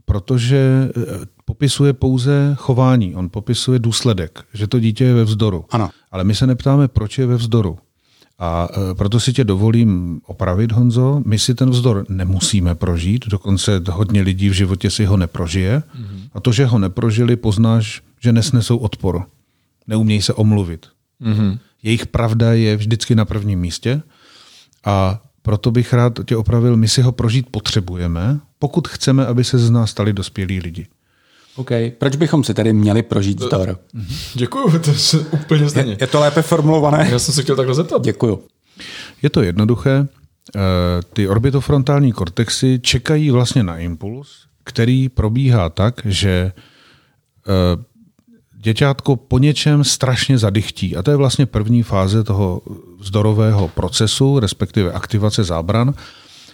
protože 0.05 0.89
eh, 0.97 1.01
popisuje 1.45 1.93
pouze 1.93 2.55
chování, 2.59 3.15
on 3.15 3.29
popisuje 3.29 3.79
důsledek, 3.79 4.43
že 4.53 4.67
to 4.67 4.79
dítě 4.79 5.03
je 5.03 5.13
ve 5.13 5.23
vzdoru. 5.23 5.65
Ano. 5.69 5.89
Ale 6.11 6.23
my 6.23 6.35
se 6.35 6.47
neptáme, 6.47 6.87
proč 6.87 7.17
je 7.17 7.25
ve 7.25 7.35
vzdoru. 7.35 7.77
A 8.41 8.67
e, 8.91 8.95
proto 8.95 9.19
si 9.19 9.33
tě 9.33 9.43
dovolím 9.43 10.21
opravit, 10.25 10.71
Honzo. 10.71 11.21
My 11.25 11.39
si 11.39 11.55
ten 11.55 11.69
vzdor 11.69 12.05
nemusíme 12.09 12.75
prožít, 12.75 13.27
dokonce 13.27 13.81
hodně 13.89 14.21
lidí 14.21 14.49
v 14.49 14.53
životě 14.53 14.89
si 14.89 15.05
ho 15.05 15.17
neprožije. 15.17 15.79
Mm-hmm. 15.79 16.29
A 16.33 16.39
to, 16.39 16.51
že 16.51 16.65
ho 16.65 16.79
neprožili, 16.79 17.35
poznáš, 17.35 18.01
že 18.19 18.33
nesnesou 18.33 18.77
odpor. 18.77 19.25
Neumějí 19.87 20.21
se 20.21 20.33
omluvit. 20.33 20.85
Mm-hmm. 21.21 21.59
Jejich 21.83 22.05
pravda 22.05 22.53
je 22.53 22.77
vždycky 22.77 23.15
na 23.15 23.25
prvním 23.25 23.59
místě 23.59 24.01
a 24.85 25.21
proto 25.41 25.71
bych 25.71 25.93
rád 25.93 26.19
tě 26.25 26.37
opravil, 26.37 26.77
my 26.77 26.87
si 26.87 27.01
ho 27.01 27.11
prožít 27.11 27.49
potřebujeme, 27.51 28.39
pokud 28.59 28.87
chceme, 28.87 29.25
aby 29.25 29.43
se 29.43 29.59
z 29.59 29.69
nás 29.69 29.89
stali 29.91 30.13
dospělí 30.13 30.59
lidi. 30.59 30.87
OK. 31.55 31.71
Proč 31.97 32.15
bychom 32.15 32.43
si 32.43 32.53
tedy 32.53 32.73
měli 32.73 33.03
prožít 33.03 33.39
vzdor? 33.39 33.79
Děkuju, 34.33 34.79
to 34.79 34.91
je 34.91 35.19
úplně 35.31 35.69
stejně. 35.69 35.91
Je, 35.91 35.97
je 36.01 36.07
to 36.07 36.19
lépe 36.19 36.41
formulované? 36.41 37.07
Já 37.11 37.19
jsem 37.19 37.33
se 37.33 37.43
chtěl 37.43 37.55
takhle 37.55 37.75
zeptat. 37.75 38.03
Děkuju. 38.03 38.43
Je 39.21 39.29
to 39.29 39.41
jednoduché. 39.41 40.07
Eh, 40.55 40.59
ty 41.13 41.27
orbitofrontální 41.27 42.11
kortexy 42.11 42.79
čekají 42.83 43.31
vlastně 43.31 43.63
na 43.63 43.77
impuls, 43.77 44.29
který 44.63 45.09
probíhá 45.09 45.69
tak, 45.69 46.01
že 46.05 46.51
eh, 47.47 47.83
děťátko 48.55 49.15
po 49.15 49.39
něčem 49.39 49.83
strašně 49.83 50.37
zadychtí. 50.37 50.95
A 50.97 51.03
to 51.03 51.11
je 51.11 51.17
vlastně 51.17 51.45
první 51.45 51.83
fáze 51.83 52.23
toho 52.23 52.61
vzdorového 52.99 53.67
procesu, 53.67 54.39
respektive 54.39 54.91
aktivace 54.91 55.43
zábran, 55.43 55.93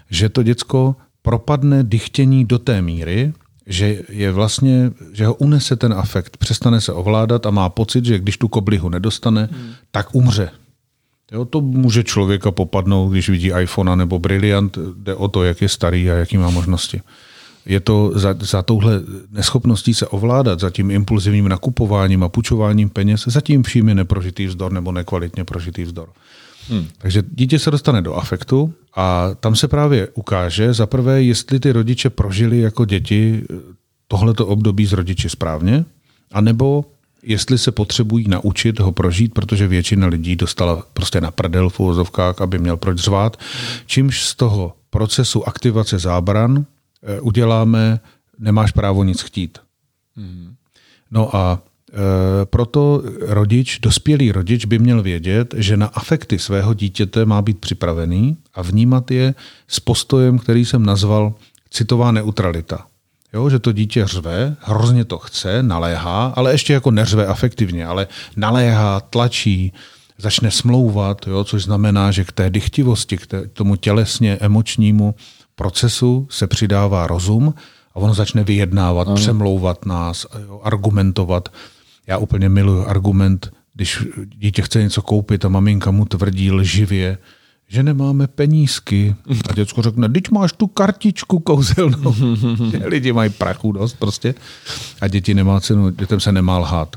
že 0.09 0.29
to 0.29 0.43
děcko 0.43 0.95
propadne 1.21 1.83
dychtění 1.83 2.45
do 2.45 2.59
té 2.59 2.81
míry, 2.81 3.33
že 3.67 4.01
je 4.09 4.31
vlastně, 4.31 4.91
že 5.13 5.25
ho 5.25 5.33
unese 5.33 5.75
ten 5.75 5.93
afekt, 5.93 6.37
přestane 6.37 6.81
se 6.81 6.93
ovládat 6.93 7.45
a 7.45 7.51
má 7.51 7.69
pocit, 7.69 8.05
že 8.05 8.19
když 8.19 8.37
tu 8.37 8.47
koblihu 8.47 8.89
nedostane, 8.89 9.49
hmm. 9.51 9.71
tak 9.91 10.15
umře. 10.15 10.49
Jo, 11.31 11.45
to 11.45 11.61
může 11.61 12.03
člověka 12.03 12.51
popadnout, 12.51 13.09
když 13.09 13.29
vidí 13.29 13.51
iPhone 13.61 13.95
nebo 13.95 14.19
Brilliant, 14.19 14.77
jde 14.97 15.15
o 15.15 15.27
to, 15.27 15.43
jak 15.43 15.61
je 15.61 15.69
starý 15.69 16.11
a 16.11 16.13
jaký 16.13 16.37
má 16.37 16.49
možnosti. 16.49 17.01
Je 17.65 17.79
to 17.79 18.11
za, 18.15 18.35
za 18.39 18.61
touhle 18.61 19.01
neschopností 19.31 19.93
se 19.93 20.07
ovládat, 20.07 20.59
za 20.59 20.69
tím 20.69 20.91
impulzivním 20.91 21.47
nakupováním 21.47 22.23
a 22.23 22.29
půjčováním 22.29 22.89
peněz, 22.89 23.23
za 23.27 23.41
tím 23.41 23.63
vším 23.63 23.89
je 23.89 23.95
neprožitý 23.95 24.45
vzdor 24.45 24.71
nebo 24.71 24.91
nekvalitně 24.91 25.43
prožitý 25.43 25.83
vzdor. 25.83 26.09
Hmm. 26.69 26.87
Takže 26.97 27.23
dítě 27.31 27.59
se 27.59 27.71
dostane 27.71 28.01
do 28.01 28.13
afektu 28.13 28.73
a 28.95 29.29
tam 29.39 29.55
se 29.55 29.67
právě 29.67 30.07
ukáže, 30.13 30.73
za 30.73 30.85
prvé, 30.85 31.23
jestli 31.23 31.59
ty 31.59 31.71
rodiče 31.71 32.09
prožili 32.09 32.59
jako 32.59 32.85
děti 32.85 33.43
tohleto 34.07 34.47
období 34.47 34.85
s 34.85 34.93
rodiči 34.93 35.29
správně, 35.29 35.85
anebo 36.31 36.85
jestli 37.23 37.57
se 37.57 37.71
potřebují 37.71 38.27
naučit 38.27 38.79
ho 38.79 38.91
prožít, 38.91 39.33
protože 39.33 39.67
většina 39.67 40.07
lidí 40.07 40.35
dostala 40.35 40.83
prostě 40.93 41.21
na 41.21 41.31
prdel 41.31 41.69
v 41.69 41.79
úvozovkách, 41.79 42.41
aby 42.41 42.59
měl 42.59 42.77
proč 42.77 42.97
řvát, 42.97 43.37
čímž 43.85 44.21
z 44.21 44.35
toho 44.35 44.73
procesu 44.89 45.47
aktivace 45.47 45.99
zábran 45.99 46.65
eh, 47.03 47.21
uděláme, 47.21 47.99
nemáš 48.39 48.71
právo 48.71 49.03
nic 49.03 49.21
chtít. 49.21 49.57
Hmm. 50.15 50.55
No 51.11 51.35
a 51.35 51.61
Eh, 51.61 51.76
proto 52.45 53.03
rodič, 53.21 53.79
dospělý 53.79 54.31
rodič 54.31 54.65
by 54.65 54.79
měl 54.79 55.01
vědět, 55.03 55.55
že 55.57 55.77
na 55.77 55.87
afekty 55.87 56.39
svého 56.39 56.73
dítěte 56.73 57.25
má 57.25 57.41
být 57.41 57.59
připravený 57.59 58.37
a 58.53 58.61
vnímat 58.61 59.11
je 59.11 59.35
s 59.67 59.79
postojem, 59.79 60.39
který 60.39 60.65
jsem 60.65 60.85
nazval 60.85 61.33
citová 61.69 62.11
neutralita. 62.11 62.85
Jo, 63.33 63.49
že 63.49 63.59
to 63.59 63.71
dítě 63.71 64.07
řve, 64.07 64.55
hrozně 64.59 65.05
to 65.05 65.17
chce, 65.17 65.63
naléhá, 65.63 66.33
ale 66.35 66.51
ještě 66.51 66.73
jako 66.73 66.91
neřve 66.91 67.27
afektivně, 67.27 67.85
ale 67.85 68.07
naléhá, 68.35 68.99
tlačí, 68.99 69.73
začne 70.17 70.51
smlouvat, 70.51 71.27
jo, 71.27 71.43
což 71.43 71.63
znamená, 71.63 72.11
že 72.11 72.23
k 72.23 72.31
té 72.31 72.49
dychtivosti, 72.49 73.17
k 73.17 73.27
tomu 73.53 73.75
tělesně 73.75 74.37
emočnímu 74.41 75.15
procesu 75.55 76.27
se 76.29 76.47
přidává 76.47 77.07
rozum 77.07 77.53
a 77.95 77.95
on 77.95 78.13
začne 78.13 78.43
vyjednávat, 78.43 79.07
ano. 79.07 79.15
přemlouvat 79.15 79.85
nás, 79.85 80.25
jo, 80.47 80.61
argumentovat. 80.63 81.49
Já 82.07 82.17
úplně 82.17 82.49
miluji 82.49 82.85
argument, 82.85 83.51
když 83.73 84.03
dítě 84.25 84.61
chce 84.61 84.83
něco 84.83 85.01
koupit 85.01 85.45
a 85.45 85.49
maminka 85.49 85.91
mu 85.91 86.05
tvrdí 86.05 86.51
lživě, 86.51 87.17
že 87.67 87.83
nemáme 87.83 88.27
penízky. 88.27 89.15
A 89.49 89.53
děcko 89.53 89.81
řekne, 89.81 90.09
teď 90.09 90.31
máš 90.31 90.53
tu 90.53 90.67
kartičku 90.67 91.39
kouzelnou. 91.39 92.15
Lidi 92.85 93.13
mají 93.13 93.29
prachu 93.29 93.71
dost 93.71 93.93
prostě. 93.99 94.35
A 95.01 95.07
děti 95.07 95.33
nemá 95.33 95.59
cenu, 95.59 95.89
dětem 95.89 96.19
se 96.19 96.31
nemá 96.31 96.57
lhát. 96.57 96.95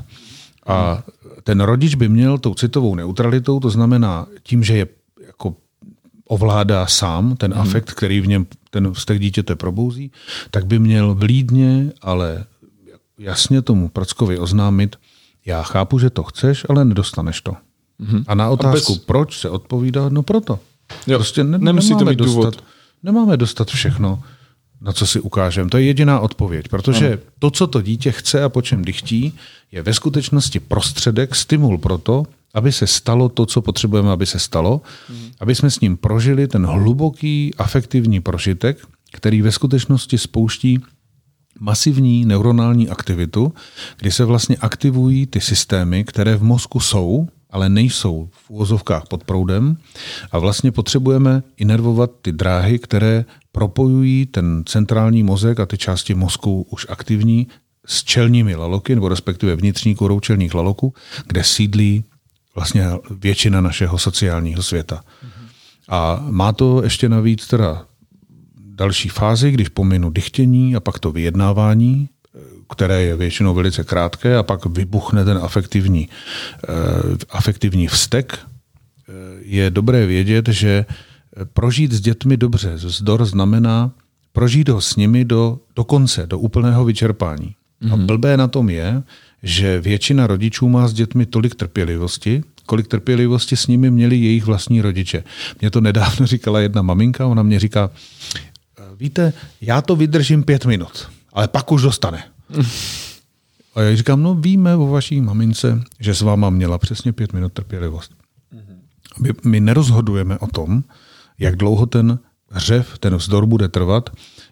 A 0.67 1.03
ten 1.43 1.61
rodič 1.61 1.95
by 1.95 2.09
měl 2.09 2.37
tou 2.37 2.53
citovou 2.53 2.95
neutralitou, 2.95 3.59
to 3.59 3.69
znamená 3.69 4.27
tím, 4.43 4.63
že 4.63 4.77
je 4.77 4.87
jako 5.27 5.55
ovládá 6.27 6.87
sám 6.87 7.35
ten 7.35 7.51
mhm. 7.51 7.61
afekt, 7.61 7.91
který 7.91 8.21
v 8.21 8.27
něm 8.27 8.45
ten 8.69 8.93
vztek 8.93 9.19
dítěte 9.19 9.55
probouzí, 9.55 10.11
tak 10.51 10.65
by 10.65 10.79
měl 10.79 11.15
vlídně, 11.15 11.91
ale 12.01 12.45
jasně 13.21 13.61
tomu 13.61 13.89
prackovi 13.89 14.39
oznámit, 14.39 14.95
já 15.45 15.63
chápu, 15.63 15.99
že 15.99 16.09
to 16.09 16.23
chceš, 16.23 16.65
ale 16.69 16.85
nedostaneš 16.85 17.41
to. 17.41 17.51
Mm-hmm. 18.01 18.23
A 18.27 18.35
na 18.35 18.49
otázku, 18.49 18.93
a 18.93 18.95
bez... 18.95 19.05
proč 19.05 19.39
se 19.39 19.49
odpovídá, 19.49 20.09
no 20.09 20.23
proto. 20.23 20.59
Jo, 21.07 21.17
prostě 21.17 21.43
ne, 21.43 21.57
nemáme 21.57 21.81
mít 21.81 22.15
dostat, 22.15 22.25
důvod. 22.25 22.63
Nemáme 23.03 23.37
dostat 23.37 23.71
všechno, 23.71 24.23
na 24.81 24.93
co 24.93 25.07
si 25.07 25.19
ukážeme. 25.19 25.69
To 25.69 25.77
je 25.77 25.83
jediná 25.83 26.19
odpověď, 26.19 26.67
protože 26.67 27.07
ano. 27.07 27.17
to, 27.39 27.51
co 27.51 27.67
to 27.67 27.81
dítě 27.81 28.11
chce 28.11 28.43
a 28.43 28.49
po 28.49 28.61
čem 28.61 28.85
dychtí, 28.85 29.33
je 29.71 29.81
ve 29.81 29.93
skutečnosti 29.93 30.59
prostředek, 30.59 31.35
stimul 31.35 31.77
pro 31.77 31.97
to, 31.97 32.23
aby 32.53 32.71
se 32.71 32.87
stalo 32.87 33.29
to, 33.29 33.45
co 33.45 33.61
potřebujeme, 33.61 34.11
aby 34.11 34.25
se 34.25 34.39
stalo, 34.39 34.81
mm. 35.09 35.31
aby 35.39 35.55
jsme 35.55 35.71
s 35.71 35.79
ním 35.79 35.97
prožili 35.97 36.47
ten 36.47 36.65
hluboký 36.65 37.53
afektivní 37.57 38.19
prožitek, 38.19 38.87
který 39.11 39.41
ve 39.41 39.51
skutečnosti 39.51 40.17
spouští 40.17 40.79
masivní 41.61 42.25
neuronální 42.25 42.89
aktivitu, 42.89 43.53
kdy 43.97 44.11
se 44.11 44.25
vlastně 44.25 44.57
aktivují 44.57 45.27
ty 45.27 45.41
systémy, 45.41 46.03
které 46.03 46.35
v 46.35 46.43
mozku 46.43 46.79
jsou, 46.79 47.27
ale 47.49 47.69
nejsou 47.69 48.29
v 48.31 48.49
úvozovkách 48.49 49.03
pod 49.07 49.23
proudem 49.23 49.77
a 50.31 50.39
vlastně 50.39 50.71
potřebujeme 50.71 51.43
inervovat 51.57 52.11
ty 52.21 52.31
dráhy, 52.31 52.79
které 52.79 53.25
propojují 53.51 54.25
ten 54.25 54.63
centrální 54.65 55.23
mozek 55.23 55.59
a 55.59 55.65
ty 55.65 55.77
části 55.77 56.13
mozku 56.13 56.67
už 56.69 56.85
aktivní 56.89 57.47
s 57.85 58.03
čelními 58.03 58.55
laloky, 58.55 58.95
nebo 58.95 59.09
respektive 59.09 59.55
vnitřní 59.55 59.95
korou 59.95 60.19
čelních 60.19 60.53
laloků, 60.53 60.93
kde 61.27 61.43
sídlí 61.43 62.03
vlastně 62.55 62.85
většina 63.09 63.61
našeho 63.61 63.97
sociálního 63.97 64.63
světa. 64.63 65.03
A 65.89 66.25
má 66.29 66.53
to 66.53 66.83
ještě 66.83 67.09
navíc 67.09 67.47
teda 67.47 67.85
další 68.81 69.09
fázi, 69.09 69.51
když 69.51 69.69
pominu 69.69 70.09
dychtění 70.09 70.75
a 70.75 70.79
pak 70.79 70.99
to 70.99 71.11
vyjednávání, 71.11 72.09
které 72.73 73.01
je 73.01 73.15
většinou 73.15 73.53
velice 73.53 73.83
krátké 73.83 74.37
a 74.37 74.43
pak 74.43 74.65
vybuchne 74.65 75.25
ten 75.25 75.37
afektivní, 75.37 76.09
uh, 76.09 77.17
afektivní 77.29 77.87
vztek, 77.87 78.39
uh, 78.41 79.15
je 79.41 79.69
dobré 79.69 80.05
vědět, 80.05 80.47
že 80.49 80.85
prožít 81.53 81.91
s 81.91 82.01
dětmi 82.01 82.37
dobře, 82.37 82.73
zdor 82.75 83.25
znamená 83.25 83.91
prožít 84.33 84.69
ho 84.69 84.81
s 84.81 84.95
nimi 84.95 85.25
do, 85.25 85.59
do 85.75 85.83
konce, 85.83 86.27
do 86.27 86.39
úplného 86.39 86.85
vyčerpání. 86.85 87.47
Mm-hmm. 87.47 87.93
A 87.93 87.95
mhm. 87.95 88.05
blbé 88.05 88.37
na 88.37 88.47
tom 88.47 88.69
je, 88.69 89.03
že 89.43 89.81
většina 89.81 90.27
rodičů 90.27 90.69
má 90.69 90.87
s 90.87 90.93
dětmi 90.93 91.25
tolik 91.25 91.55
trpělivosti, 91.55 92.43
kolik 92.65 92.87
trpělivosti 92.87 93.55
s 93.55 93.67
nimi 93.67 93.91
měli 93.91 94.15
jejich 94.15 94.45
vlastní 94.45 94.81
rodiče. 94.81 95.23
Mě 95.61 95.71
to 95.71 95.81
nedávno 95.81 96.25
říkala 96.33 96.59
jedna 96.59 96.81
maminka, 96.81 97.27
ona 97.27 97.43
mě 97.43 97.59
říká, 97.59 97.89
víte, 99.01 99.33
já 99.61 99.81
to 99.81 99.95
vydržím 99.95 100.43
pět 100.43 100.65
minut, 100.65 101.09
ale 101.33 101.47
pak 101.47 101.71
už 101.71 101.81
dostane. 101.81 102.23
A 103.75 103.81
já 103.81 103.95
říkám, 103.95 104.23
no 104.23 104.35
víme 104.35 104.75
o 104.75 104.87
vaší 104.87 105.21
mamince, 105.21 105.83
že 105.99 106.15
s 106.15 106.21
váma 106.21 106.49
měla 106.49 106.77
přesně 106.77 107.13
pět 107.13 107.33
minut 107.33 107.53
trpělivost. 107.53 108.11
My, 109.19 109.29
my 109.45 109.59
nerozhodujeme 109.59 110.37
o 110.37 110.47
tom, 110.47 110.83
jak 111.39 111.55
dlouho 111.55 111.85
ten 111.85 112.19
hřev, 112.49 112.97
ten 112.99 113.15
vzdor 113.15 113.45
bude 113.45 113.67
trvat. 113.67 114.09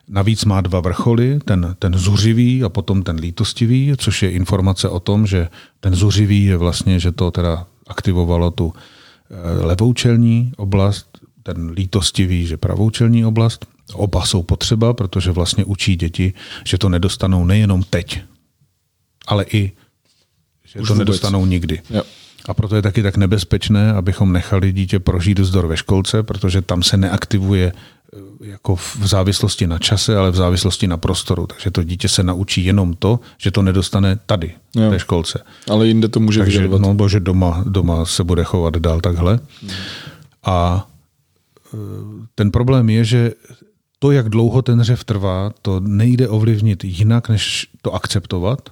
Navíc 0.07 0.45
má 0.45 0.61
dva 0.61 0.79
vrcholy, 0.79 1.39
ten, 1.45 1.75
ten 1.79 1.93
zuřivý 1.97 2.63
a 2.63 2.69
potom 2.69 3.03
ten 3.03 3.15
lítostivý, 3.15 3.93
což 3.97 4.23
je 4.23 4.31
informace 4.31 4.89
o 4.89 4.99
tom, 4.99 5.27
že 5.27 5.49
ten 5.79 5.95
zuřivý 5.95 6.45
je 6.45 6.57
vlastně, 6.57 6.99
že 6.99 7.11
to 7.11 7.31
teda 7.31 7.67
aktivovalo 7.87 8.51
tu 8.51 8.73
eh, 8.73 9.65
levou 9.65 9.93
čelní 9.93 10.51
oblast, 10.57 11.07
ten 11.43 11.69
lítostivý, 11.69 12.47
že 12.47 12.57
pravou 12.57 12.89
čelní 12.89 13.25
oblast. 13.25 13.65
Oba 13.93 14.25
jsou 14.25 14.43
potřeba, 14.43 14.93
protože 14.93 15.31
vlastně 15.31 15.65
učí 15.65 15.95
děti, 15.95 16.33
že 16.65 16.77
to 16.77 16.89
nedostanou 16.89 17.45
nejenom 17.45 17.83
teď, 17.89 18.21
ale 19.27 19.45
i, 19.53 19.71
že 20.65 20.79
Už 20.79 20.87
to 20.87 20.93
vůbec. 20.93 21.07
nedostanou 21.07 21.45
nikdy. 21.45 21.81
Jo. 21.89 22.01
A 22.45 22.53
proto 22.53 22.75
je 22.75 22.81
taky 22.81 23.03
tak 23.03 23.17
nebezpečné, 23.17 23.93
abychom 23.93 24.33
nechali 24.33 24.71
dítě 24.71 24.99
prožít 24.99 25.39
vzdor 25.39 25.67
ve 25.67 25.77
školce, 25.77 26.23
protože 26.23 26.61
tam 26.61 26.83
se 26.83 26.97
neaktivuje 26.97 27.73
eh, 27.73 28.17
jako 28.45 28.75
v 28.75 29.05
závislosti 29.05 29.67
na 29.67 29.79
čase, 29.79 30.17
ale 30.17 30.31
v 30.31 30.35
závislosti 30.35 30.87
na 30.87 30.97
prostoru. 30.97 31.47
Takže 31.47 31.71
to 31.71 31.83
dítě 31.83 32.09
se 32.09 32.23
naučí 32.23 32.65
jenom 32.65 32.93
to, 32.93 33.19
že 33.37 33.51
to 33.51 33.61
nedostane 33.61 34.19
tady, 34.25 34.55
jo. 34.75 34.89
ve 34.89 34.99
školce. 34.99 35.43
Ale 35.69 35.87
jinde 35.87 36.07
to 36.07 36.19
může 36.19 36.39
Takže, 36.39 36.67
No, 36.67 36.93
bože, 36.93 37.19
doma, 37.19 37.63
doma 37.67 38.05
se 38.05 38.23
bude 38.23 38.43
chovat 38.43 38.77
dál 38.77 39.01
takhle. 39.01 39.39
Hmm. 39.61 39.71
A 40.43 40.87
e, 41.73 41.77
ten 42.35 42.51
problém 42.51 42.89
je, 42.89 43.03
že 43.03 43.31
to, 43.99 44.11
jak 44.11 44.29
dlouho 44.29 44.61
ten 44.61 44.81
řev 44.81 45.03
trvá, 45.03 45.51
to 45.61 45.79
nejde 45.79 46.27
ovlivnit 46.27 46.83
jinak, 46.83 47.29
než 47.29 47.67
to 47.81 47.93
akceptovat, 47.93 48.69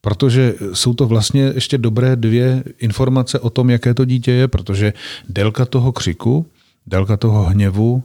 protože 0.00 0.54
jsou 0.72 0.94
to 0.94 1.06
vlastně 1.06 1.52
ještě 1.54 1.78
dobré 1.78 2.16
dvě 2.16 2.64
informace 2.78 3.38
o 3.38 3.50
tom, 3.50 3.70
jaké 3.70 3.94
to 3.94 4.04
dítě 4.04 4.32
je, 4.32 4.48
protože 4.48 4.92
délka 5.28 5.64
toho 5.64 5.92
křiku, 5.92 6.46
délka 6.86 7.16
toho 7.16 7.44
hněvu 7.44 8.02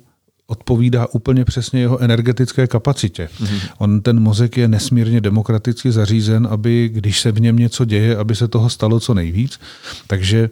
odpovídá 0.48 1.08
úplně 1.12 1.46
přesně 1.46 1.80
jeho 1.80 2.00
energetické 2.00 2.68
kapacitě. 2.68 3.30
Mm-hmm. 3.38 3.60
On 3.78 4.02
ten 4.02 4.20
mozek 4.20 4.58
je 4.58 4.68
nesmírně 4.68 5.22
demokraticky 5.22 5.92
zařízen, 5.92 6.48
aby 6.52 6.90
když 6.94 7.20
se 7.22 7.32
v 7.32 7.42
něm 7.42 7.56
něco 7.56 7.86
děje, 7.86 8.18
aby 8.18 8.36
se 8.36 8.48
toho 8.48 8.70
stalo 8.70 9.00
co 9.00 9.14
nejvíc. 9.14 9.60
Takže 10.08 10.50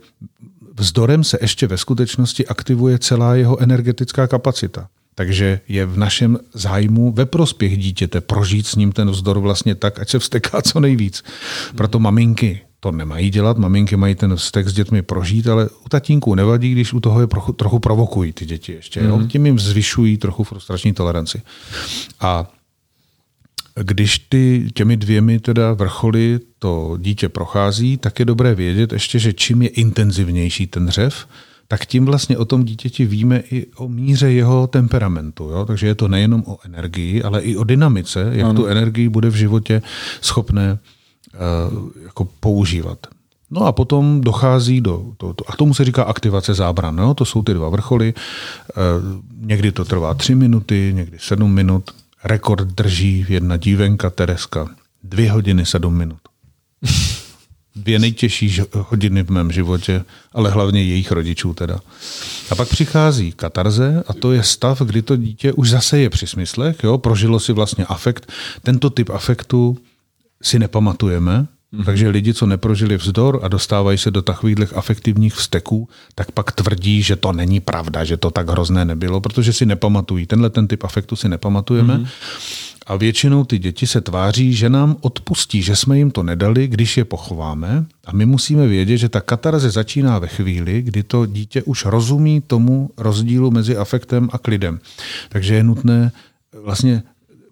vzdorem 0.78 1.24
se 1.24 1.38
ještě 1.42 1.68
ve 1.68 1.78
skutečnosti 1.78 2.48
aktivuje 2.48 3.00
celá 3.00 3.36
jeho 3.36 3.62
energetická 3.62 4.28
kapacita. 4.28 4.88
Takže 5.20 5.60
je 5.68 5.86
v 5.86 5.98
našem 5.98 6.40
zájmu 6.54 7.12
ve 7.12 7.26
prospěch 7.26 7.78
dítěte 7.78 8.22
prožít 8.22 8.68
s 8.68 8.76
ním 8.76 8.92
ten 8.92 9.12
vzdor 9.12 9.40
vlastně 9.40 9.76
tak, 9.76 10.00
ať 10.00 10.10
se 10.10 10.20
vsteká 10.20 10.62
co 10.62 10.80
nejvíc. 10.80 11.24
Proto 11.76 12.00
maminky 12.00 12.62
to 12.80 12.92
nemají 12.92 13.30
dělat, 13.30 13.58
maminky 13.58 13.98
mají 13.98 14.16
ten 14.16 14.36
vztek 14.36 14.68
s 14.68 14.74
dětmi 14.74 15.02
prožít, 15.02 15.48
ale 15.48 15.70
u 15.86 15.90
tatínků 15.90 16.36
nevadí, 16.36 16.72
když 16.72 16.94
u 16.94 17.00
toho 17.00 17.22
je 17.22 17.28
trochu, 17.28 17.54
trochu 17.54 17.80
provokují 17.80 18.34
ty 18.34 18.46
děti 18.46 18.72
ještě. 18.72 19.02
Mm-hmm. 19.02 19.28
Tím 19.28 19.46
jim 19.46 19.60
zvyšují 19.60 20.18
trochu 20.18 20.44
frustrační 20.44 20.94
toleranci. 20.94 21.42
A 22.20 22.48
když 23.76 24.20
ty 24.20 24.70
těmi 24.74 24.98
dvěmi 24.98 25.40
teda 25.40 25.74
vrcholy 25.74 26.40
to 26.60 26.98
dítě 27.02 27.30
prochází, 27.30 27.98
tak 27.98 28.20
je 28.20 28.26
dobré 28.26 28.56
vědět 28.56 28.94
ještě, 28.94 29.20
že 29.20 29.34
čím 29.34 29.62
je 29.62 29.70
intenzivnější 29.70 30.68
ten 30.68 30.90
řev, 30.90 31.28
tak 31.72 31.86
tím 31.86 32.06
vlastně 32.06 32.38
o 32.38 32.46
tom 32.46 32.66
dítěti 32.66 33.06
víme 33.06 33.44
i 33.52 33.66
o 33.76 33.88
míře 33.88 34.32
jeho 34.32 34.68
temperamentu. 34.68 35.44
Jo? 35.44 35.66
Takže 35.66 35.88
je 35.88 35.96
to 35.96 36.08
nejenom 36.08 36.44
o 36.48 36.58
energii, 36.66 37.24
ale 37.24 37.42
i 37.42 37.58
o 37.58 37.64
dynamice, 37.64 38.30
jak 38.32 38.46
ano. 38.46 38.54
tu 38.54 38.66
energii 38.66 39.10
bude 39.10 39.30
v 39.30 39.36
životě 39.36 39.82
schopné 40.22 40.80
uh, 41.74 41.90
jako 42.04 42.28
používat. 42.40 43.08
No 43.52 43.66
a 43.66 43.72
potom 43.72 44.22
dochází 44.22 44.82
do, 44.82 45.14
to, 45.18 45.34
to, 45.34 45.50
a 45.50 45.56
tomu 45.56 45.74
se 45.74 45.86
říká 45.86 46.04
aktivace 46.04 46.54
zábran. 46.54 46.96
No? 46.96 47.14
To 47.14 47.26
jsou 47.26 47.44
ty 47.44 47.54
dva 47.54 47.70
vrcholy. 47.70 48.14
Uh, 48.14 49.22
někdy 49.48 49.72
to 49.72 49.86
trvá 49.86 50.14
tři 50.14 50.36
minuty, 50.36 50.92
někdy 50.96 51.18
sedm 51.20 51.54
minut. 51.54 51.92
Rekord 52.24 52.68
drží 52.68 53.26
jedna 53.30 53.58
dívenka 53.58 54.10
Tereska. 54.10 54.68
Dvě 55.04 55.32
hodiny 55.32 55.66
sedm 55.66 55.98
minut. 55.98 56.20
dvě 57.76 58.00
nejtěžší 58.00 58.62
hodiny 58.74 59.24
v 59.24 59.30
mém 59.30 59.52
životě, 59.52 60.04
ale 60.34 60.50
hlavně 60.50 60.84
jejich 60.84 61.12
rodičů 61.12 61.54
teda. 61.54 61.80
A 62.50 62.56
pak 62.56 62.70
přichází 62.70 63.32
katarze 63.32 64.04
a 64.08 64.14
to 64.14 64.32
je 64.32 64.44
stav, 64.44 64.82
kdy 64.82 65.02
to 65.02 65.16
dítě 65.16 65.54
už 65.54 65.70
zase 65.70 66.00
je 66.00 66.10
při 66.10 66.28
smyslech, 66.28 66.78
jo, 66.84 66.98
prožilo 66.98 67.40
si 67.40 67.54
vlastně 67.54 67.86
afekt. 67.86 68.32
Tento 68.64 68.90
typ 68.90 69.10
afektu 69.10 69.78
si 70.42 70.60
nepamatujeme, 70.60 71.48
Mm-hmm. 71.74 71.86
Takže 71.86 72.10
lidi, 72.10 72.34
co 72.34 72.46
neprožili 72.46 72.98
vzdor 72.98 73.40
a 73.44 73.48
dostávají 73.48 73.98
se 73.98 74.12
do 74.12 74.22
takových 74.22 74.78
afektivních 74.78 75.34
vzteků, 75.34 75.90
tak 76.16 76.32
pak 76.32 76.52
tvrdí, 76.52 77.02
že 77.02 77.16
to 77.16 77.34
není 77.34 77.60
pravda, 77.60 78.04
že 78.04 78.18
to 78.18 78.32
tak 78.32 78.50
hrozné 78.50 78.86
nebylo, 78.86 79.22
protože 79.22 79.54
si 79.54 79.66
nepamatují. 79.66 80.26
Tenhle 80.26 80.50
ten 80.50 80.68
typ 80.68 80.84
afektu 80.84 81.16
si 81.16 81.30
nepamatujeme. 81.30 81.98
Mm-hmm. 81.98 82.08
A 82.90 82.96
většinou 82.96 83.44
ty 83.44 83.60
děti 83.60 83.88
se 83.88 84.02
tváří, 84.02 84.54
že 84.54 84.70
nám 84.70 84.96
odpustí, 85.02 85.62
že 85.62 85.76
jsme 85.76 85.98
jim 85.98 86.12
to 86.12 86.24
nedali, 86.24 86.68
když 86.68 86.98
je 86.98 87.06
pochováme. 87.06 87.86
A 88.06 88.14
my 88.14 88.26
musíme 88.26 88.68
vědět, 88.68 88.98
že 88.98 89.10
ta 89.10 89.22
katarze 89.22 89.70
začíná 89.70 90.20
ve 90.20 90.28
chvíli, 90.28 90.82
kdy 90.82 91.04
to 91.04 91.26
dítě 91.26 91.64
už 91.64 91.86
rozumí 91.86 92.42
tomu 92.42 92.90
rozdílu 92.98 93.52
mezi 93.52 93.78
afektem 93.78 94.30
a 94.32 94.38
klidem. 94.38 94.80
Takže 95.30 95.56
je 95.56 95.64
nutné 95.64 96.12
vlastně 96.64 97.04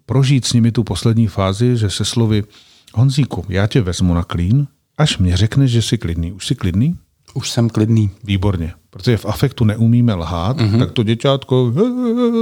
prožít 0.06 0.44
s 0.44 0.52
nimi 0.52 0.72
tu 0.72 0.84
poslední 0.84 1.26
fázi, 1.26 1.76
že 1.76 1.90
se 1.90 2.04
slovy 2.04 2.44
Honzíku, 2.94 3.44
já 3.48 3.66
tě 3.66 3.80
vezmu 3.80 4.14
na 4.14 4.24
klín, 4.24 4.66
až 4.98 5.18
mě 5.18 5.36
řekneš, 5.36 5.70
že 5.70 5.82
jsi 5.82 5.98
klidný. 5.98 6.32
Už 6.32 6.46
jsi 6.46 6.54
klidný? 6.54 6.96
Už 7.34 7.50
jsem 7.50 7.70
klidný. 7.70 8.10
Výborně. 8.24 8.72
Protože 8.98 9.16
v 9.16 9.26
afektu 9.26 9.64
neumíme 9.64 10.14
lhát, 10.14 10.56
uh-huh. 10.56 10.78
tak 10.78 10.92
to 10.92 11.02
děťátko 11.02 11.72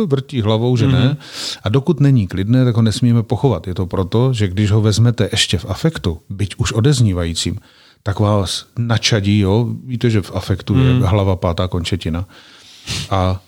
vrtí 0.07 0.41
hlavou, 0.41 0.77
že 0.77 0.87
uh-huh. 0.87 0.93
ne. 0.93 1.17
A 1.63 1.69
dokud 1.69 2.01
není 2.01 2.27
klidné, 2.27 2.65
tak 2.65 2.77
ho 2.77 2.83
nesmíme 2.83 3.23
pochovat. 3.23 3.67
Je 3.67 3.75
to 3.75 3.87
proto, 3.87 4.33
že 4.33 4.49
když 4.49 4.71
ho 4.71 4.81
vezmete 4.81 5.29
ještě 5.33 5.59
v 5.59 5.67
afektu, 5.69 6.21
byť 6.31 6.55
už 6.57 6.73
odeznívajícím, 6.73 7.61
tak 8.03 8.21
vás 8.21 8.67
načadí, 8.79 9.39
jo. 9.39 9.69
Víte, 9.85 10.11
že 10.11 10.23
v 10.23 10.33
afektu 10.35 10.75
uh-huh. 10.75 10.87
je 10.87 10.93
mhm. 10.93 11.03
hlava 11.03 11.37
pátá 11.37 11.69
končetina. 11.69 12.25
A 13.11 13.41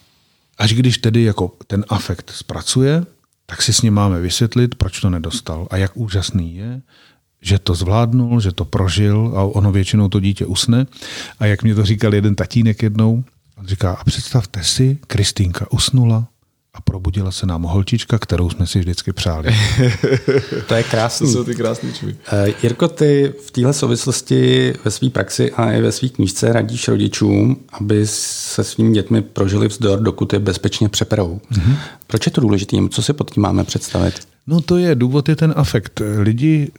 až 0.59 0.73
když 0.73 0.99
tedy 0.99 1.23
jako 1.23 1.53
ten 1.66 1.85
afekt 1.88 2.31
zpracuje, 2.35 3.07
tak 3.47 3.62
si 3.62 3.73
s 3.73 3.83
ním 3.83 3.94
máme 3.94 4.21
vysvětlit, 4.21 4.75
proč 4.75 5.01
to 5.01 5.11
nedostal 5.11 5.66
a 5.71 5.77
jak 5.77 5.97
úžasný 5.97 6.57
je, 6.57 6.83
že 7.40 7.59
to 7.59 7.74
zvládnul, 7.74 8.40
že 8.40 8.53
to 8.53 8.64
prožil 8.64 9.33
a 9.37 9.42
ono 9.42 9.72
většinou 9.72 10.09
to 10.09 10.20
dítě 10.20 10.46
usne. 10.46 10.87
A 11.38 11.46
jak 11.46 11.62
mě 11.62 11.74
to 11.74 11.85
říkal 11.85 12.14
jeden 12.14 12.35
tatínek 12.35 12.83
jednou, 12.83 13.24
on 13.59 13.66
říká, 13.66 13.92
a 13.92 14.05
představte 14.05 14.64
si, 14.64 14.98
Kristýnka 15.07 15.72
usnula 15.72 16.29
a 16.74 16.81
probudila 16.81 17.31
se 17.31 17.46
nám 17.46 17.62
holčička, 17.62 18.18
kterou 18.18 18.51
jsme 18.51 18.66
si 18.66 18.79
vždycky 18.79 19.12
přáli. 19.12 19.48
to 20.68 20.74
je 20.74 20.83
krásný. 20.83 21.27
To 21.27 21.33
jsou 21.33 21.44
ty 21.44 21.55
krásný 21.55 21.88
Uh, 22.03 22.12
Jirko, 22.62 22.88
ty 22.88 23.35
v 23.46 23.51
téhle 23.51 23.72
souvislosti 23.72 24.72
ve 24.85 24.90
své 24.90 25.11
praxi 25.11 25.53
a 25.53 25.72
i 25.72 25.81
ve 25.81 25.92
své 25.92 26.09
knížce 26.09 26.53
radíš 26.53 26.88
rodičům, 26.88 27.57
aby 27.72 28.07
se 28.07 28.64
svými 28.64 28.94
dětmi 28.94 29.22
prožili 29.22 29.68
vzdor, 29.68 30.01
dokud 30.01 30.33
je 30.33 30.38
bezpečně 30.38 30.88
přeperou. 30.88 31.40
Mm-hmm. 31.53 31.77
Proč 32.07 32.27
je 32.27 32.33
to 32.33 32.40
důležité? 32.40 32.77
Co 32.90 33.03
si 33.03 33.12
pod 33.12 33.31
tím 33.31 33.42
máme 33.42 33.64
představit? 33.64 34.14
No 34.46 34.61
to 34.61 34.77
je, 34.77 34.94
důvod 34.94 35.29
je 35.29 35.37
ten 35.37 35.55
afekt. 35.57 36.03
Lidi 36.18 36.70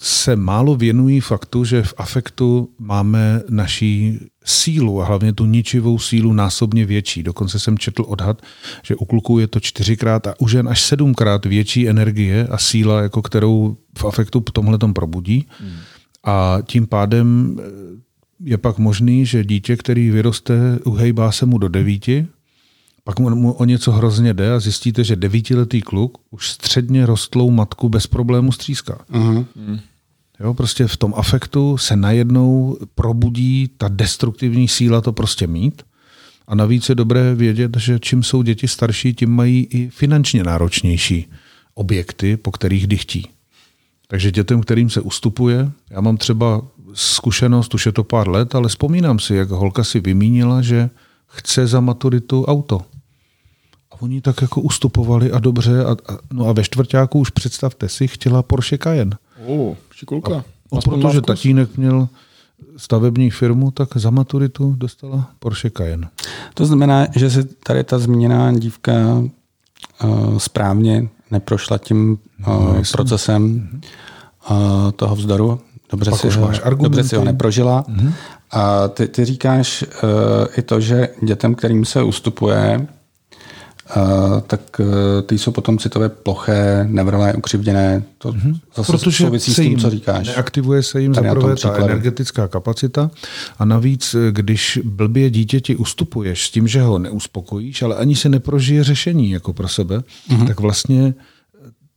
se 0.00 0.36
málo 0.36 0.76
věnují 0.76 1.20
faktu, 1.20 1.64
že 1.64 1.82
v 1.82 1.94
afektu 1.96 2.68
máme 2.78 3.42
naší 3.48 4.18
sílu 4.44 5.02
a 5.02 5.04
hlavně 5.04 5.32
tu 5.32 5.46
ničivou 5.46 5.98
sílu 5.98 6.32
násobně 6.32 6.84
větší. 6.84 7.22
Dokonce 7.22 7.58
jsem 7.58 7.78
četl 7.78 8.04
odhad, 8.08 8.42
že 8.82 8.96
u 8.96 9.04
kluků 9.04 9.38
je 9.38 9.46
to 9.46 9.60
čtyřikrát 9.60 10.26
a 10.26 10.40
u 10.40 10.48
žen 10.48 10.68
až 10.68 10.82
sedmkrát 10.82 11.44
větší 11.44 11.88
energie 11.88 12.46
a 12.46 12.58
síla, 12.58 13.02
jako 13.02 13.22
kterou 13.22 13.76
v 13.98 14.04
afektu 14.04 14.40
tomhle 14.40 14.78
tom 14.78 14.94
probudí. 14.94 15.46
Hmm. 15.60 15.76
A 16.24 16.58
tím 16.66 16.86
pádem 16.86 17.56
eh, 17.58 17.62
je 18.44 18.58
pak 18.58 18.78
možný, 18.78 19.26
že 19.26 19.44
dítě, 19.44 19.76
který 19.76 20.10
vyroste, 20.10 20.78
uhejbá 20.84 21.32
se 21.32 21.46
mu 21.46 21.58
do 21.58 21.68
devíti, 21.68 22.26
pak 23.08 23.18
mu 23.18 23.52
o 23.52 23.64
něco 23.64 23.92
hrozně 23.92 24.34
jde 24.34 24.52
a 24.52 24.60
zjistíte, 24.60 25.04
že 25.04 25.16
devítiletý 25.16 25.82
kluk 25.82 26.18
už 26.30 26.50
středně 26.50 27.06
rostlou 27.06 27.50
matku 27.50 27.88
bez 27.88 28.06
problému 28.06 28.52
stříská. 28.52 29.00
Uh-huh. 29.12 29.46
Jo, 30.40 30.54
prostě 30.54 30.86
v 30.86 30.96
tom 30.96 31.14
afektu 31.16 31.76
se 31.76 31.96
najednou 31.96 32.78
probudí 32.94 33.70
ta 33.76 33.88
destruktivní 33.88 34.68
síla 34.68 35.00
to 35.00 35.12
prostě 35.12 35.46
mít. 35.46 35.82
A 36.48 36.54
navíc 36.54 36.88
je 36.88 36.94
dobré 36.94 37.34
vědět, 37.34 37.76
že 37.76 37.98
čím 37.98 38.22
jsou 38.22 38.42
děti 38.42 38.68
starší, 38.68 39.14
tím 39.14 39.30
mají 39.30 39.64
i 39.70 39.88
finančně 39.88 40.44
náročnější 40.44 41.26
objekty, 41.74 42.36
po 42.36 42.50
kterých 42.50 42.86
dychtí. 42.86 43.28
Takže 44.08 44.30
dětem, 44.30 44.60
kterým 44.60 44.90
se 44.90 45.00
ustupuje, 45.00 45.70
já 45.90 46.00
mám 46.00 46.16
třeba 46.16 46.62
zkušenost, 46.94 47.74
už 47.74 47.86
je 47.86 47.92
to 47.92 48.04
pár 48.04 48.28
let, 48.28 48.54
ale 48.54 48.68
vzpomínám 48.68 49.18
si, 49.18 49.34
jak 49.34 49.50
holka 49.50 49.84
si 49.84 50.00
vymínila, 50.00 50.62
že 50.62 50.90
chce 51.26 51.66
za 51.66 51.80
maturitu 51.80 52.44
auto. 52.44 52.84
Oni 54.00 54.20
tak 54.20 54.42
jako 54.42 54.60
ustupovali 54.60 55.32
a 55.32 55.38
dobře. 55.38 55.84
A, 55.84 55.90
a, 55.90 56.18
no 56.32 56.46
a 56.46 56.52
ve 56.52 56.64
čtvrtáku 56.64 57.18
už 57.18 57.30
představte 57.30 57.88
si, 57.88 58.08
chtěla 58.08 58.42
Porsche 58.42 58.78
Cayenne. 58.78 59.16
Oh, 59.46 59.76
šikulka. 59.94 60.36
A, 60.36 60.78
a 60.78 60.80
protože 60.80 61.20
tatínek 61.20 61.76
měl 61.76 62.08
stavební 62.76 63.30
firmu, 63.30 63.70
tak 63.70 63.96
za 63.96 64.10
maturitu 64.10 64.74
dostala 64.78 65.30
Porsche 65.38 65.70
Cayenne. 65.70 66.08
To 66.54 66.66
znamená, 66.66 67.06
že 67.16 67.30
si 67.30 67.44
tady 67.44 67.84
ta 67.84 67.98
zmíněná 67.98 68.52
dívka 68.52 68.92
uh, 70.04 70.38
správně 70.38 71.08
neprošla 71.30 71.78
tím 71.78 72.18
uh, 72.46 72.46
no, 72.48 72.82
procesem 72.92 73.68
uh, 74.50 74.56
toho 74.96 75.16
vzdoru. 75.16 75.60
Dobře, 75.90 76.12
si 76.12 76.30
ho, 76.30 76.50
dobře 76.74 77.04
si 77.04 77.16
ho 77.16 77.24
neprožila. 77.24 77.82
Mm-hmm. 77.82 78.12
A 78.50 78.88
ty, 78.88 79.08
ty 79.08 79.24
říkáš 79.24 79.82
uh, 79.82 79.88
i 80.56 80.62
to, 80.62 80.80
že 80.80 81.08
dětem, 81.22 81.54
kterým 81.54 81.84
se 81.84 82.02
ustupuje, 82.02 82.86
tak 84.46 84.60
uh, 84.80 84.86
ty 85.26 85.38
jsou 85.38 85.50
potom 85.50 85.78
citové 85.78 86.08
ploché, 86.08 86.86
nevrlé, 86.88 87.34
ukřivděné. 87.34 88.02
To 88.18 88.32
mm-hmm. 88.32 88.60
zase 88.76 88.92
Protože 88.92 89.24
souvisí 89.24 89.52
s 89.52 89.56
tím, 89.56 89.78
co 89.78 89.90
říkáš. 89.90 90.26
Neaktivuje 90.26 90.82
se 90.82 91.00
jim 91.00 91.14
zaprvé 91.14 91.56
ta 91.56 91.76
energetická 91.76 92.48
kapacita 92.48 93.10
a 93.58 93.64
navíc, 93.64 94.14
eh, 94.14 94.32
když 94.32 94.80
blbě 94.84 95.30
dítěti 95.30 95.76
ustupuješ 95.76 96.46
s 96.46 96.50
tím, 96.50 96.68
že 96.68 96.82
ho 96.82 96.98
neuspokojíš, 96.98 97.82
ale 97.82 97.96
ani 97.96 98.16
se 98.16 98.28
neprožije 98.28 98.84
řešení 98.84 99.30
jako 99.30 99.52
pro 99.52 99.68
sebe, 99.68 100.02
mm-hmm. 100.30 100.46
tak 100.46 100.60
vlastně 100.60 101.14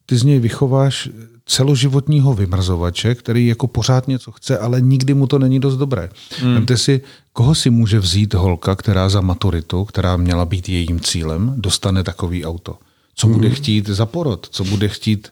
ty 0.05 0.17
z 0.17 0.23
něj 0.23 0.39
vychováš 0.39 1.09
celoživotního 1.51 2.33
vymrzovače, 2.33 3.15
který 3.15 3.47
jako 3.47 3.67
pořád 3.67 4.07
něco 4.07 4.31
chce, 4.31 4.57
ale 4.57 4.81
nikdy 4.81 5.13
mu 5.13 5.27
to 5.27 5.39
není 5.39 5.59
dost 5.59 5.77
dobré. 5.77 6.09
Hmm. 6.39 6.53
Vemte 6.53 6.77
si, 6.77 7.01
koho 7.33 7.55
si 7.55 7.69
může 7.69 7.99
vzít 7.99 8.33
holka, 8.33 8.75
která 8.75 9.09
za 9.09 9.21
maturitu, 9.21 9.85
která 9.85 10.17
měla 10.17 10.45
být 10.45 10.69
jejím 10.69 10.99
cílem, 10.99 11.53
dostane 11.57 12.03
takový 12.03 12.45
auto. 12.45 12.77
Co 13.15 13.27
bude 13.27 13.47
Hmm. 13.47 13.55
chtít 13.55 13.87
za 13.89 14.05
porod, 14.05 14.47
co 14.51 14.63
bude 14.63 14.87
chtít 14.87 15.27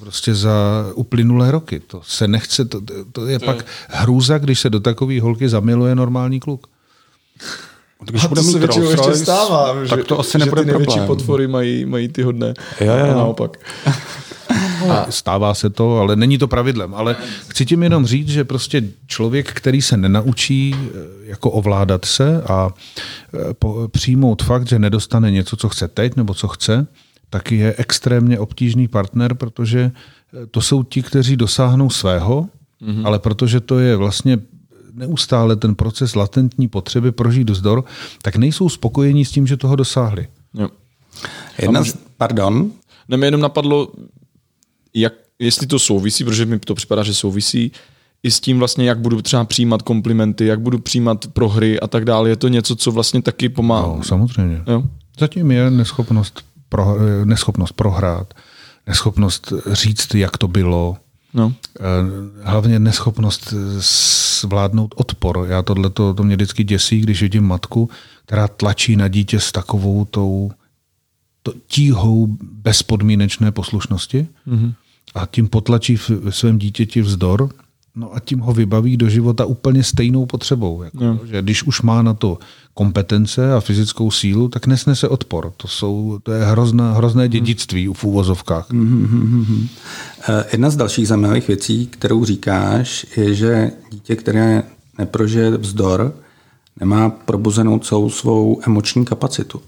prostě 0.00 0.34
za 0.34 0.86
uplynulé 0.94 1.50
roky. 1.50 1.80
To 1.86 2.00
se 2.04 2.28
nechce, 2.28 2.64
to, 2.64 2.80
to 3.12 3.26
je 3.26 3.38
pak 3.38 3.66
hrůza, 3.88 4.38
když 4.38 4.60
se 4.60 4.70
do 4.70 4.80
takové 4.80 5.20
holky 5.20 5.48
zamiluje 5.48 5.94
normální 5.94 6.40
kluk. 6.40 6.66
Když 8.04 8.24
A 8.24 8.28
to 8.28 8.36
se 8.36 8.42
mít 8.42 8.56
většinou 8.58 8.84
Rolls 8.94 9.06
ještě 9.08 9.24
stává, 9.24 9.74
tak 9.88 10.04
to 10.04 10.14
že, 10.14 10.20
asi 10.20 10.30
že 10.32 10.38
nebude 10.38 10.62
ty 10.62 10.66
největší 10.66 10.86
problém. 10.92 11.06
potvory 11.06 11.48
mají, 11.48 11.84
mají 11.84 12.08
ty 12.08 12.22
hodné. 12.22 12.54
Jo, 12.80 12.92
jo, 12.96 13.04
A 13.10 13.14
naopak. 13.14 13.56
A 14.88 15.10
stává 15.10 15.54
se 15.54 15.70
to, 15.70 15.98
ale 15.98 16.16
není 16.16 16.38
to 16.38 16.48
pravidlem. 16.48 16.94
Ale 16.94 17.16
chci 17.48 17.66
tím 17.66 17.82
jenom 17.82 18.06
říct, 18.06 18.28
že 18.28 18.44
prostě 18.44 18.82
člověk, 19.06 19.52
který 19.52 19.82
se 19.82 19.96
nenaučí 19.96 20.74
eh, 20.76 20.88
jako 21.22 21.50
ovládat 21.50 22.04
se 22.04 22.42
a 22.42 22.70
eh, 22.70 23.54
po, 23.54 23.88
přijmout 23.88 24.42
fakt, 24.42 24.68
že 24.68 24.78
nedostane 24.78 25.30
něco, 25.30 25.56
co 25.56 25.68
chce 25.68 25.88
teď 25.88 26.16
nebo 26.16 26.34
co 26.34 26.48
chce, 26.48 26.86
tak 27.30 27.52
je 27.52 27.74
extrémně 27.78 28.38
obtížný 28.38 28.88
partner, 28.88 29.34
protože 29.34 29.80
eh, 29.80 30.46
to 30.46 30.60
jsou 30.60 30.82
ti, 30.82 31.02
kteří 31.02 31.36
dosáhnou 31.36 31.90
svého, 31.90 32.48
mm-hmm. 32.82 33.06
ale 33.06 33.18
protože 33.18 33.60
to 33.60 33.78
je 33.78 33.96
vlastně 33.96 34.38
neustále 34.92 35.56
ten 35.56 35.74
proces 35.74 36.14
latentní 36.14 36.68
potřeby 36.68 37.12
prožít 37.12 37.50
vzdor, 37.50 37.84
tak 38.22 38.36
nejsou 38.36 38.68
spokojení 38.68 39.24
s 39.24 39.30
tím, 39.30 39.46
že 39.46 39.56
toho 39.56 39.76
dosáhli. 39.76 40.28
Jo. 40.54 40.68
Jedna 41.58 41.84
z, 41.84 41.98
pardon, 42.16 42.70
Ne, 43.10 43.16
mě 43.16 43.26
jenom 43.26 43.40
napadlo, 43.40 43.88
jak, 44.94 45.12
jestli 45.38 45.66
to 45.66 45.78
souvisí, 45.78 46.24
protože 46.24 46.46
mi 46.46 46.58
to 46.58 46.74
připadá, 46.74 47.02
že 47.02 47.14
souvisí, 47.14 47.72
i 48.22 48.30
s 48.30 48.40
tím 48.40 48.58
vlastně, 48.58 48.88
jak 48.88 48.98
budu 48.98 49.22
třeba 49.22 49.44
přijímat 49.44 49.82
komplimenty, 49.82 50.46
jak 50.46 50.60
budu 50.60 50.78
přijímat 50.78 51.26
prohry 51.26 51.80
a 51.80 51.86
tak 51.86 52.04
dále. 52.04 52.28
Je 52.28 52.36
to 52.36 52.48
něco, 52.48 52.76
co 52.76 52.92
vlastně 52.92 53.22
taky 53.22 53.48
pomáhá. 53.48 53.96
No, 53.96 54.04
samozřejmě. 54.04 54.62
Jo? 54.66 54.82
Zatím 55.18 55.50
je 55.50 55.70
neschopnost, 55.70 56.44
pro, 56.68 56.96
neschopnost 57.24 57.72
prohrát, 57.72 58.34
neschopnost 58.86 59.52
říct, 59.72 60.14
jak 60.14 60.38
to 60.38 60.48
bylo, 60.48 60.96
No. 61.34 61.52
Eh, 61.80 61.82
hlavně 62.42 62.78
neschopnost 62.78 63.54
zvládnout 64.40 64.94
odpor. 64.96 65.46
Já 65.48 65.62
tohle 65.62 65.90
to, 65.90 66.14
to 66.14 66.22
mě 66.22 66.36
vždycky 66.36 66.64
děsí, 66.64 67.00
když 67.00 67.22
vidím 67.22 67.44
matku, 67.44 67.90
která 68.26 68.48
tlačí 68.48 68.96
na 68.96 69.08
dítě 69.08 69.40
s 69.40 69.52
takovou 69.52 70.04
tou 70.04 70.50
to, 71.42 71.52
tíhou 71.66 72.36
bezpodmínečné 72.42 73.52
poslušnosti 73.52 74.26
mm-hmm. 74.48 74.74
a 75.14 75.26
tím 75.26 75.48
potlačí 75.48 75.96
v, 75.96 76.10
ve 76.10 76.32
svém 76.32 76.58
dítěti 76.58 77.02
vzdor 77.02 77.48
no 77.96 78.14
a 78.14 78.20
tím 78.20 78.38
ho 78.38 78.52
vybaví 78.52 78.96
do 78.96 79.08
života 79.08 79.44
úplně 79.44 79.84
stejnou 79.84 80.26
potřebou. 80.26 80.82
Jako, 80.82 81.04
Jo. 81.04 81.18
že 81.24 81.42
když 81.42 81.62
už 81.62 81.82
má 81.82 82.02
na 82.02 82.14
to 82.14 82.38
kompetence 82.74 83.54
a 83.54 83.60
fyzickou 83.60 84.10
sílu, 84.10 84.48
tak 84.48 84.66
nesnese 84.66 85.08
odpor. 85.08 85.52
To, 85.56 85.68
jsou, 85.68 86.18
to 86.22 86.32
je 86.32 86.44
hrozná, 86.44 86.92
hrozné 86.92 87.28
dědictví 87.28 87.88
v 87.92 88.04
úvozovkách. 88.04 88.66
Eh, 90.28 90.44
Jedna 90.52 90.70
z 90.70 90.76
dalších 90.76 91.08
zajímavých 91.08 91.48
věcí, 91.48 91.86
kterou 91.86 92.24
říkáš, 92.24 93.06
je, 93.16 93.34
že 93.34 93.70
dítě, 93.92 94.16
které 94.16 94.62
neprožije 94.98 95.56
vzdor, 95.56 96.14
nemá 96.80 97.10
probuzenou 97.10 97.78
celou 97.78 98.10
svou 98.10 98.60
emoční 98.66 99.04
kapacitu. 99.04 99.62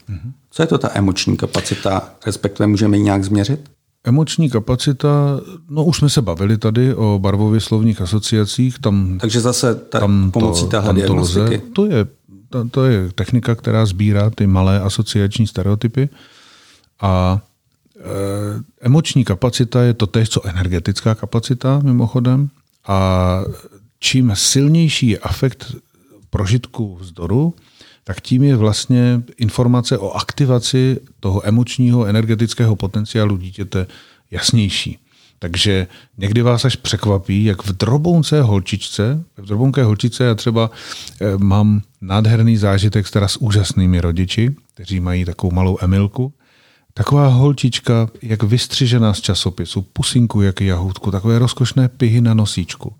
Co 0.51 0.63
je 0.63 0.67
to 0.67 0.79
ta 0.79 0.91
emoční 0.95 1.37
kapacita, 1.37 2.11
respektive 2.27 2.67
můžeme 2.67 2.97
ji 2.97 3.03
nějak 3.03 3.25
změřit? 3.25 3.71
Emoční 4.05 4.51
kapacita, 4.51 5.41
no 5.69 5.85
už 5.85 5.97
jsme 5.97 6.11
se 6.11 6.23
bavili 6.23 6.59
tady 6.59 6.95
o 6.95 7.19
barvově 7.23 7.61
slovních 7.61 8.01
asociacích, 8.01 8.79
tam, 8.79 9.19
Takže 9.21 9.41
zase 9.41 9.75
ta, 9.75 10.01
tam 10.01 10.31
pomocí 10.31 10.67
téhle 10.67 10.95
tam 10.95 11.07
to 11.07 11.15
lze. 11.15 11.61
To 11.73 11.87
je, 11.87 12.07
to, 12.49 12.69
to 12.69 12.85
je 12.85 13.13
technika, 13.15 13.55
která 13.55 13.87
sbírá 13.87 14.31
ty 14.31 14.47
malé 14.47 14.81
asociační 14.81 15.47
stereotypy 15.47 16.09
a 17.01 17.41
e, 17.97 18.03
emoční 18.81 19.25
kapacita 19.25 19.83
je 19.83 19.95
to 19.95 20.07
tež, 20.07 20.29
co 20.29 20.47
energetická 20.47 21.15
kapacita 21.15 21.81
mimochodem 21.83 22.49
a 22.87 23.41
čím 23.99 24.33
silnější 24.35 25.09
je 25.09 25.19
afekt 25.19 25.77
prožitku 26.33 26.97
vzdoru, 27.01 27.55
tak 28.05 28.21
tím 28.21 28.43
je 28.43 28.57
vlastně 28.57 29.23
informace 29.37 29.99
o 29.99 30.11
aktivaci 30.11 31.01
toho 31.21 31.49
emočního 31.49 32.07
energetického 32.07 32.77
potenciálu 32.77 33.37
dítěte 33.37 33.87
jasnější. 34.31 34.99
Takže 35.39 35.87
někdy 36.19 36.43
vás 36.43 36.65
až 36.65 36.77
překvapí, 36.77 37.45
jak 37.45 37.63
v 37.63 37.73
drobounce 37.73 38.43
holčičce, 38.43 39.25
v 39.37 39.47
drobounké 39.47 39.85
holčičce 39.85 40.25
já 40.25 40.35
třeba 40.35 40.71
eh, 41.21 41.39
mám 41.39 41.83
nádherný 42.01 42.57
zážitek 42.57 43.11
teda 43.11 43.29
s 43.29 43.37
úžasnými 43.37 44.01
rodiči, 44.01 44.55
kteří 44.75 45.01
mají 45.01 45.25
takovou 45.25 45.53
malou 45.53 45.79
Emilku. 45.81 46.33
Taková 46.95 47.29
holčička, 47.29 48.09
jak 48.23 48.43
vystřižená 48.43 49.15
z 49.15 49.21
časopisu, 49.21 49.83
pusinku 49.83 50.43
jak 50.43 50.61
jahůdku, 50.61 51.11
takové 51.11 51.39
rozkošné 51.39 51.89
pihy 51.89 52.21
na 52.21 52.35
nosíčku. 52.35 52.95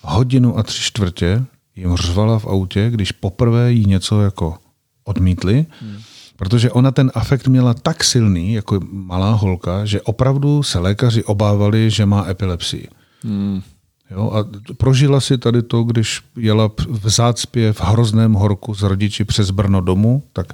Hodinu 0.00 0.58
a 0.58 0.62
tři 0.62 0.82
čtvrtě 0.82 1.44
jim 1.76 1.96
řvala 1.96 2.38
v 2.38 2.46
autě, 2.46 2.90
když 2.90 3.12
poprvé 3.12 3.72
jí 3.72 3.86
něco 3.86 4.22
jako 4.22 4.58
odmítli, 5.04 5.66
hmm. 5.80 5.98
protože 6.36 6.70
ona 6.70 6.90
ten 6.90 7.10
afekt 7.14 7.48
měla 7.48 7.74
tak 7.74 8.04
silný, 8.04 8.52
jako 8.52 8.80
malá 8.92 9.32
holka, 9.32 9.84
že 9.84 10.02
opravdu 10.02 10.62
se 10.62 10.78
lékaři 10.78 11.24
obávali, 11.24 11.90
že 11.90 12.06
má 12.06 12.26
epilepsii. 12.28 12.88
Hmm. 13.22 13.62
Jo, 14.10 14.30
a 14.34 14.48
prožila 14.74 15.20
si 15.20 15.38
tady 15.38 15.62
to, 15.62 15.82
když 15.82 16.22
jela 16.36 16.70
v 16.88 17.08
zácpě 17.08 17.72
v 17.72 17.80
hrozném 17.80 18.32
horku 18.32 18.74
s 18.74 18.82
rodiči 18.82 19.24
přes 19.24 19.50
Brno 19.50 19.80
domů, 19.80 20.22
tak 20.32 20.52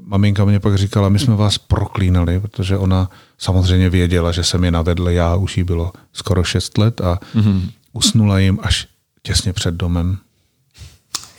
maminka 0.00 0.44
mě 0.44 0.60
pak 0.60 0.74
říkala, 0.78 1.08
my 1.08 1.18
jsme 1.18 1.36
vás 1.36 1.58
proklínali, 1.58 2.40
protože 2.40 2.76
ona 2.76 3.10
samozřejmě 3.38 3.90
věděla, 3.90 4.32
že 4.32 4.44
jsem 4.44 4.64
je 4.64 4.70
navedl, 4.70 5.08
já 5.08 5.36
už 5.36 5.56
jí 5.56 5.64
bylo 5.64 5.92
skoro 6.12 6.44
6 6.44 6.78
let 6.78 7.00
a 7.00 7.18
mm-hmm. 7.34 7.70
usnula 7.92 8.38
jim 8.38 8.58
až 8.62 8.88
těsně 9.22 9.52
před 9.52 9.74
domem. 9.74 10.18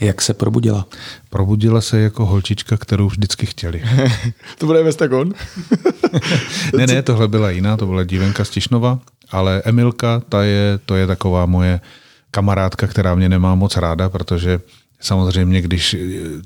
Jak 0.02 0.22
se 0.22 0.34
probudila? 0.34 0.86
Probudila 1.30 1.82
se 1.82 2.00
jako 2.00 2.26
holčička, 2.26 2.78
kterou 2.78 3.08
vždycky 3.08 3.46
chtěli. 3.46 3.84
To 4.58 4.66
bude 4.66 4.84
Vestagon? 4.84 5.34
ne, 6.78 6.88
ne, 6.88 7.02
tohle 7.02 7.28
byla 7.28 7.50
jiná, 7.50 7.78
to 7.78 7.86
byla 7.86 8.04
dívenka 8.04 8.46
z 8.46 8.50
Tišnova, 8.50 9.00
ale 9.32 9.62
Emilka, 9.66 10.22
ta 10.30 10.44
je, 10.44 10.80
to 10.86 10.96
je 10.96 11.08
taková 11.08 11.46
moje 11.46 11.82
kamarádka, 12.32 12.88
která 12.88 13.16
mě 13.16 13.30
nemá 13.30 13.56
moc 13.56 13.78
ráda, 13.78 14.10
protože 14.10 14.60
samozřejmě, 15.02 15.62
když 15.62 15.96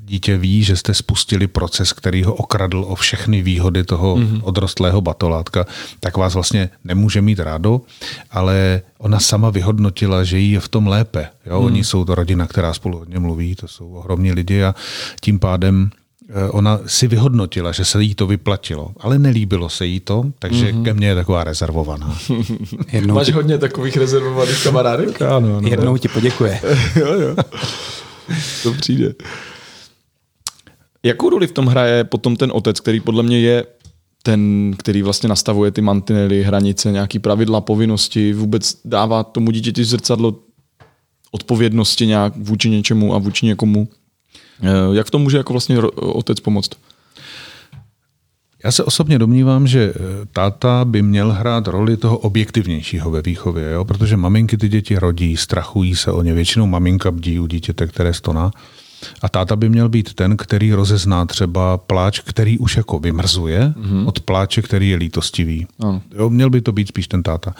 dítě 0.04 0.38
ví, 0.38 0.64
že 0.64 0.76
jste 0.76 0.94
spustili 0.94 1.46
proces, 1.46 1.92
který 1.92 2.24
ho 2.24 2.34
okradl 2.34 2.84
o 2.88 2.94
všechny 2.94 3.42
výhody 3.42 3.84
toho 3.84 4.16
mm-hmm. 4.16 4.40
odrostlého 4.42 5.00
batolátka, 5.00 5.64
tak 6.00 6.16
vás 6.16 6.34
vlastně 6.34 6.70
nemůže 6.84 7.22
mít 7.22 7.38
rádo, 7.38 7.80
ale 8.30 8.82
ona 8.98 9.20
sama 9.20 9.50
vyhodnotila, 9.50 10.24
že 10.24 10.38
jí 10.38 10.52
je 10.52 10.60
v 10.60 10.68
tom 10.68 10.86
lépe. 10.86 11.28
Jo? 11.46 11.60
Mm. 11.60 11.66
Oni 11.66 11.84
jsou 11.84 12.04
to 12.04 12.14
rodina, 12.14 12.46
která 12.46 12.74
spolu 12.74 12.98
hodně 12.98 13.18
mluví, 13.18 13.54
to 13.54 13.68
jsou 13.68 13.88
ohromní 13.92 14.32
lidi 14.32 14.62
a 14.62 14.74
tím 15.20 15.38
pádem 15.38 15.90
ona 16.50 16.80
si 16.86 17.06
vyhodnotila, 17.06 17.72
že 17.72 17.84
se 17.84 18.02
jí 18.02 18.14
to 18.14 18.26
vyplatilo, 18.26 18.90
ale 19.00 19.18
nelíbilo 19.18 19.68
se 19.68 19.86
jí 19.86 20.00
to, 20.00 20.24
takže 20.38 20.72
mm-hmm. 20.72 20.84
ke 20.84 20.94
mně 20.94 21.06
je 21.06 21.14
taková 21.14 21.44
rezervovaná. 21.44 22.18
Jednou 22.92 23.14
Máš 23.14 23.26
ti, 23.26 23.32
hodně 23.32 23.58
takových 23.58 23.96
rezervovaných 23.96 24.62
kamarádek? 24.62 25.22
ano, 25.22 25.56
ano. 25.56 25.68
jednou 25.68 25.96
ti 25.96 26.08
poděkuje. 26.08 26.60
jo, 26.96 27.12
jo. 27.20 27.36
To 28.62 28.72
přijde. 28.72 29.14
Jakou 31.02 31.30
roli 31.30 31.46
v 31.46 31.52
tom 31.52 31.66
hraje 31.66 32.04
potom 32.04 32.36
ten 32.36 32.50
otec, 32.54 32.80
který 32.80 33.00
podle 33.00 33.22
mě 33.22 33.40
je 33.40 33.64
ten, 34.22 34.74
který 34.78 35.02
vlastně 35.02 35.28
nastavuje 35.28 35.70
ty 35.70 35.80
mantinely, 35.80 36.42
hranice, 36.42 36.92
nějaký 36.92 37.18
pravidla, 37.18 37.60
povinnosti, 37.60 38.32
vůbec 38.32 38.80
dává 38.84 39.24
tomu 39.24 39.50
dítěti 39.50 39.84
zrcadlo 39.84 40.34
odpovědnosti 41.30 42.06
nějak 42.06 42.36
vůči 42.36 42.70
něčemu 42.70 43.14
a 43.14 43.18
vůči 43.18 43.46
někomu. 43.46 43.88
Eh, 44.62 44.96
Jak 44.96 45.06
v 45.06 45.10
tom 45.10 45.22
může 45.22 45.36
jako 45.36 45.52
vlastně 45.52 45.78
otec 45.96 46.40
pomoct? 46.40 46.70
Já 48.64 48.72
se 48.72 48.84
osobně 48.84 49.18
domnívám, 49.18 49.66
že 49.66 49.92
eh, 49.94 50.00
táta 50.32 50.84
by 50.84 51.02
měl 51.02 51.32
hrát 51.32 51.68
roli 51.68 51.96
toho 51.96 52.18
objektivnějšího 52.18 53.10
ve 53.10 53.22
výchově, 53.22 53.70
jo? 53.70 53.84
protože 53.84 54.16
maminky 54.16 54.56
ty 54.56 54.68
děti 54.68 54.98
rodí, 54.98 55.36
strachují 55.36 55.96
se 55.96 56.12
o 56.12 56.22
ně. 56.22 56.34
Většinou 56.34 56.66
maminka 56.66 57.10
bdí 57.10 57.38
u 57.40 57.46
dítěte, 57.46 57.86
které 57.86 58.14
stoná. 58.14 58.50
A 59.22 59.28
táta 59.28 59.56
by 59.56 59.68
měl 59.68 59.88
být 59.88 60.14
ten, 60.14 60.36
který 60.36 60.72
rozezná 60.72 61.26
třeba 61.26 61.78
pláč, 61.78 62.20
který 62.20 62.58
už 62.58 62.76
jako 62.76 62.98
vymrzuje, 62.98 63.74
mm-hmm. 63.76 64.08
od 64.08 64.20
pláče, 64.20 64.62
který 64.62 64.90
je 64.90 64.96
lítostivý. 64.96 65.66
Ano. 65.80 66.02
Jo, 66.14 66.30
měl 66.30 66.50
by 66.50 66.60
to 66.60 66.72
být 66.72 66.88
spíš 66.88 67.08
ten 67.08 67.22
táta. 67.22 67.54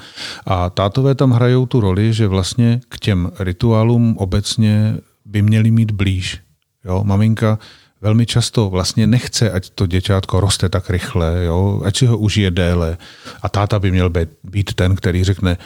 A 0.46 0.70
tátové 0.70 1.14
tam 1.14 1.30
hrajou 1.30 1.66
tu 1.66 1.80
roli, 1.80 2.12
že 2.12 2.28
vlastně 2.28 2.80
k 2.88 2.98
těm 2.98 3.30
rituálům 3.38 4.16
obecně 4.18 4.96
by 5.24 5.42
měli 5.42 5.70
mít 5.70 5.90
blíž. 5.90 6.40
Jo, 6.85 7.04
maminka 7.04 7.59
velmi 8.06 8.26
často 8.26 8.70
vlastně 8.70 9.06
nechce, 9.06 9.50
ať 9.50 9.70
to 9.70 9.86
děťátko 9.86 10.40
roste 10.40 10.68
tak 10.68 10.90
rychle, 10.90 11.44
jo? 11.44 11.82
ať 11.84 11.96
si 11.96 12.06
ho 12.06 12.18
užije 12.18 12.50
déle. 12.50 12.98
A 13.42 13.48
táta 13.48 13.78
by 13.78 13.90
měl 13.90 14.10
být, 14.10 14.28
být 14.44 14.74
ten, 14.74 14.96
který 14.96 15.24
řekne, 15.24 15.58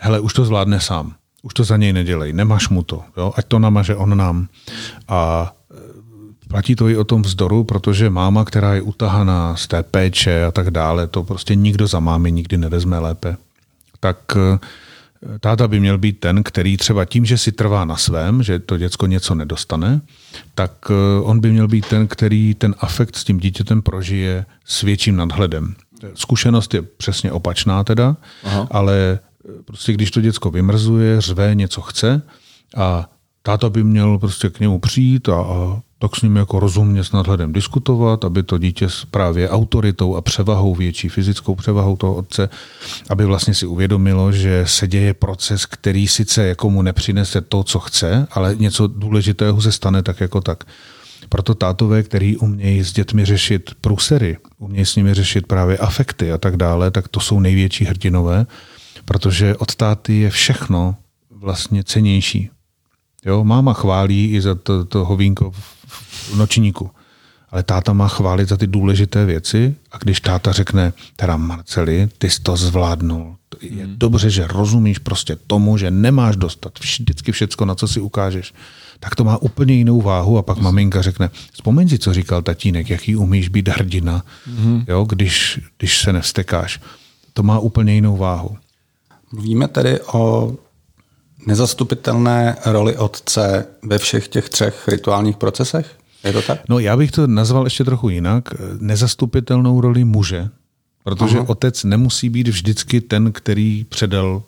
hele, 0.00 0.20
už 0.20 0.32
to 0.32 0.44
zvládne 0.44 0.80
sám, 0.80 1.14
už 1.42 1.54
to 1.54 1.64
za 1.64 1.76
něj 1.76 1.92
nedělej, 1.92 2.32
nemáš 2.32 2.68
mu 2.68 2.82
to, 2.82 3.04
jo? 3.16 3.32
ať 3.36 3.44
to 3.46 3.58
namaže 3.58 3.96
on 3.96 4.16
nám. 4.16 4.48
A 5.08 5.52
e, 5.52 6.48
platí 6.48 6.72
to 6.72 6.88
i 6.88 6.96
o 6.96 7.04
tom 7.04 7.22
vzdoru, 7.22 7.64
protože 7.64 8.10
máma, 8.10 8.44
která 8.44 8.74
je 8.74 8.82
utahaná 8.82 9.56
z 9.56 9.66
té 9.68 9.82
péče 9.82 10.44
a 10.44 10.50
tak 10.50 10.70
dále, 10.70 11.06
to 11.06 11.20
prostě 11.24 11.54
nikdo 11.54 11.86
za 11.86 12.00
mámy 12.00 12.32
nikdy 12.32 12.56
nevezme 12.56 12.98
lépe. 12.98 13.36
Tak 14.00 14.18
e, 14.36 14.58
táta 15.40 15.68
by 15.68 15.80
měl 15.80 15.98
být 15.98 16.20
ten, 16.20 16.42
který 16.42 16.76
třeba 16.76 17.04
tím, 17.04 17.24
že 17.24 17.38
si 17.38 17.52
trvá 17.52 17.84
na 17.84 17.96
svém, 17.96 18.42
že 18.42 18.58
to 18.58 18.78
děcko 18.78 19.06
něco 19.06 19.34
nedostane, 19.34 20.00
tak 20.54 20.72
e, 20.90 21.20
on 21.22 21.40
by 21.40 21.52
měl 21.52 21.68
být 21.68 21.86
ten, 21.86 22.06
který 22.06 22.54
ten 22.54 22.74
afekt 22.78 23.16
s 23.16 23.24
tím 23.24 23.38
dítětem 23.38 23.82
prožije 23.82 24.46
s 24.64 24.82
větším 24.82 25.16
nadhledem. 25.16 25.74
Zkušenost 26.14 26.74
je 26.74 26.82
přesně 26.82 27.32
opačná 27.32 27.84
teda, 27.84 28.16
Aha. 28.44 28.68
ale 28.70 29.18
prostě 29.64 29.92
když 29.92 30.10
to 30.10 30.20
děcko 30.20 30.50
vymrzuje, 30.50 31.20
řve, 31.20 31.54
něco 31.54 31.80
chce 31.80 32.22
a 32.76 33.10
táta 33.42 33.70
by 33.70 33.84
měl 33.84 34.18
prostě 34.18 34.50
k 34.50 34.60
němu 34.60 34.78
přijít 34.78 35.28
a, 35.28 35.40
a 35.40 35.80
tak 35.98 36.16
s 36.16 36.22
ním 36.22 36.36
jako 36.36 36.60
rozumně 36.60 37.04
s 37.04 37.12
nadhledem 37.12 37.52
diskutovat, 37.52 38.24
aby 38.24 38.42
to 38.42 38.58
dítě 38.58 38.88
s 38.88 39.04
právě 39.04 39.50
autoritou 39.50 40.16
a 40.16 40.20
převahou, 40.20 40.74
větší 40.74 41.08
fyzickou 41.08 41.54
převahou 41.54 41.96
toho 41.96 42.14
otce, 42.14 42.48
aby 43.10 43.24
vlastně 43.24 43.54
si 43.54 43.66
uvědomilo, 43.66 44.32
že 44.32 44.64
se 44.66 44.88
děje 44.88 45.14
proces, 45.14 45.66
který 45.66 46.08
sice 46.08 46.46
jako 46.46 46.70
mu 46.70 46.82
nepřinese 46.82 47.40
to, 47.40 47.64
co 47.64 47.78
chce, 47.78 48.26
ale 48.30 48.56
něco 48.58 48.86
důležitého 48.86 49.60
se 49.60 49.72
stane 49.72 50.02
tak 50.02 50.20
jako 50.20 50.40
tak. 50.40 50.64
Proto 51.28 51.54
tátové, 51.54 52.02
který 52.02 52.36
umějí 52.36 52.84
s 52.84 52.92
dětmi 52.92 53.24
řešit 53.24 53.70
průsery, 53.80 54.38
umějí 54.58 54.86
s 54.86 54.96
nimi 54.96 55.14
řešit 55.14 55.46
právě 55.46 55.78
afekty 55.78 56.32
a 56.32 56.38
tak 56.38 56.56
dále, 56.56 56.90
tak 56.90 57.08
to 57.08 57.20
jsou 57.20 57.40
největší 57.40 57.84
hrdinové, 57.84 58.46
protože 59.04 59.56
od 59.56 59.74
táty 59.74 60.20
je 60.20 60.30
všechno 60.30 60.96
vlastně 61.30 61.84
cenější. 61.84 62.50
Jo, 63.24 63.44
máma 63.44 63.72
chválí 63.72 64.30
i 64.30 64.40
za 64.40 64.54
to, 64.54 64.84
to 64.84 65.04
hovínko 65.04 65.50
v 65.50 66.36
nočníku. 66.36 66.90
Ale 67.50 67.62
táta 67.62 67.92
má 67.92 68.08
chválit 68.08 68.48
za 68.48 68.56
ty 68.56 68.66
důležité 68.66 69.24
věci 69.24 69.74
a 69.92 69.98
když 69.98 70.20
táta 70.20 70.52
řekne, 70.52 70.92
teda 71.16 71.36
Marceli, 71.36 72.08
ty 72.18 72.30
jsi 72.30 72.42
to 72.42 72.56
zvládnul. 72.56 73.36
Je 73.60 73.84
hmm. 73.84 73.94
dobře, 73.98 74.30
že 74.30 74.46
rozumíš 74.46 74.98
prostě 74.98 75.36
tomu, 75.46 75.78
že 75.78 75.90
nemáš 75.90 76.36
dostat 76.36 76.78
vždycky 76.80 77.32
všecko, 77.32 77.64
na 77.64 77.74
co 77.74 77.88
si 77.88 78.00
ukážeš. 78.00 78.54
Tak 79.00 79.14
to 79.14 79.24
má 79.24 79.36
úplně 79.38 79.74
jinou 79.74 80.02
váhu 80.02 80.38
a 80.38 80.42
pak 80.42 80.58
maminka 80.58 81.02
řekne, 81.02 81.30
vzpomeň 81.52 81.88
si, 81.88 81.98
co 81.98 82.14
říkal 82.14 82.42
tatínek, 82.42 82.90
jaký 82.90 83.16
umíš 83.16 83.48
být 83.48 83.68
hrdina, 83.68 84.24
hmm. 84.46 84.84
jo, 84.88 85.04
když, 85.04 85.60
když 85.78 85.98
se 85.98 86.12
nevstekáš. 86.12 86.80
To 87.32 87.42
má 87.42 87.58
úplně 87.58 87.94
jinou 87.94 88.16
váhu. 88.16 88.56
Mluvíme 89.32 89.68
tedy 89.68 90.00
o 90.00 90.54
nezastupitelné 91.46 92.56
roli 92.66 92.96
otce 92.96 93.66
ve 93.82 93.98
všech 93.98 94.28
těch 94.28 94.48
třech 94.48 94.88
rituálních 94.88 95.36
procesech? 95.36 95.96
Je 96.24 96.32
to 96.32 96.42
tak? 96.42 96.60
No 96.68 96.78
já 96.78 96.96
bych 96.96 97.10
to 97.10 97.26
nazval 97.26 97.64
ještě 97.64 97.84
trochu 97.84 98.08
jinak. 98.08 98.44
Nezastupitelnou 98.78 99.80
roli 99.80 100.04
muže, 100.04 100.48
protože 101.04 101.38
Aha. 101.38 101.48
otec 101.48 101.84
nemusí 101.84 102.28
být 102.28 102.48
vždycky 102.48 103.00
ten, 103.00 103.32
který 103.32 103.84
předal 103.88 104.42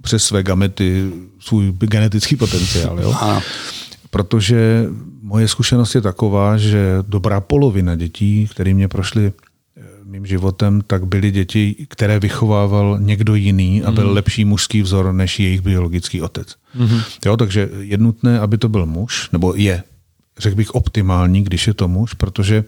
přes 0.00 0.24
své 0.24 0.42
gamety 0.42 1.12
svůj 1.40 1.72
genetický 1.72 2.36
potenciál. 2.36 3.00
Jo? 3.00 3.10
Aha. 3.10 3.42
Protože 4.10 4.86
moje 5.22 5.48
zkušenost 5.48 5.94
je 5.94 6.00
taková, 6.00 6.56
že 6.56 6.98
dobrá 7.08 7.40
polovina 7.40 7.94
dětí, 7.94 8.48
které 8.50 8.74
mě 8.74 8.88
prošly 8.88 9.32
mým 10.14 10.26
životem, 10.26 10.80
tak 10.86 11.06
byly 11.06 11.30
děti, 11.30 11.86
které 11.88 12.18
vychovával 12.18 12.98
někdo 13.00 13.34
jiný 13.34 13.82
a 13.82 13.90
byl 13.90 14.06
mm. 14.06 14.14
lepší 14.14 14.44
mužský 14.44 14.82
vzor 14.82 15.12
než 15.12 15.40
jejich 15.40 15.60
biologický 15.60 16.22
otec. 16.22 16.54
Mm. 16.74 17.00
Jo, 17.26 17.36
takže 17.36 17.68
je 17.80 17.98
nutné, 17.98 18.40
aby 18.40 18.58
to 18.58 18.68
byl 18.68 18.86
muž, 18.86 19.28
nebo 19.32 19.54
je, 19.56 19.82
řekl 20.38 20.56
bych, 20.56 20.70
optimální, 20.70 21.44
když 21.44 21.66
je 21.66 21.74
to 21.74 21.88
muž, 21.88 22.14
protože 22.14 22.64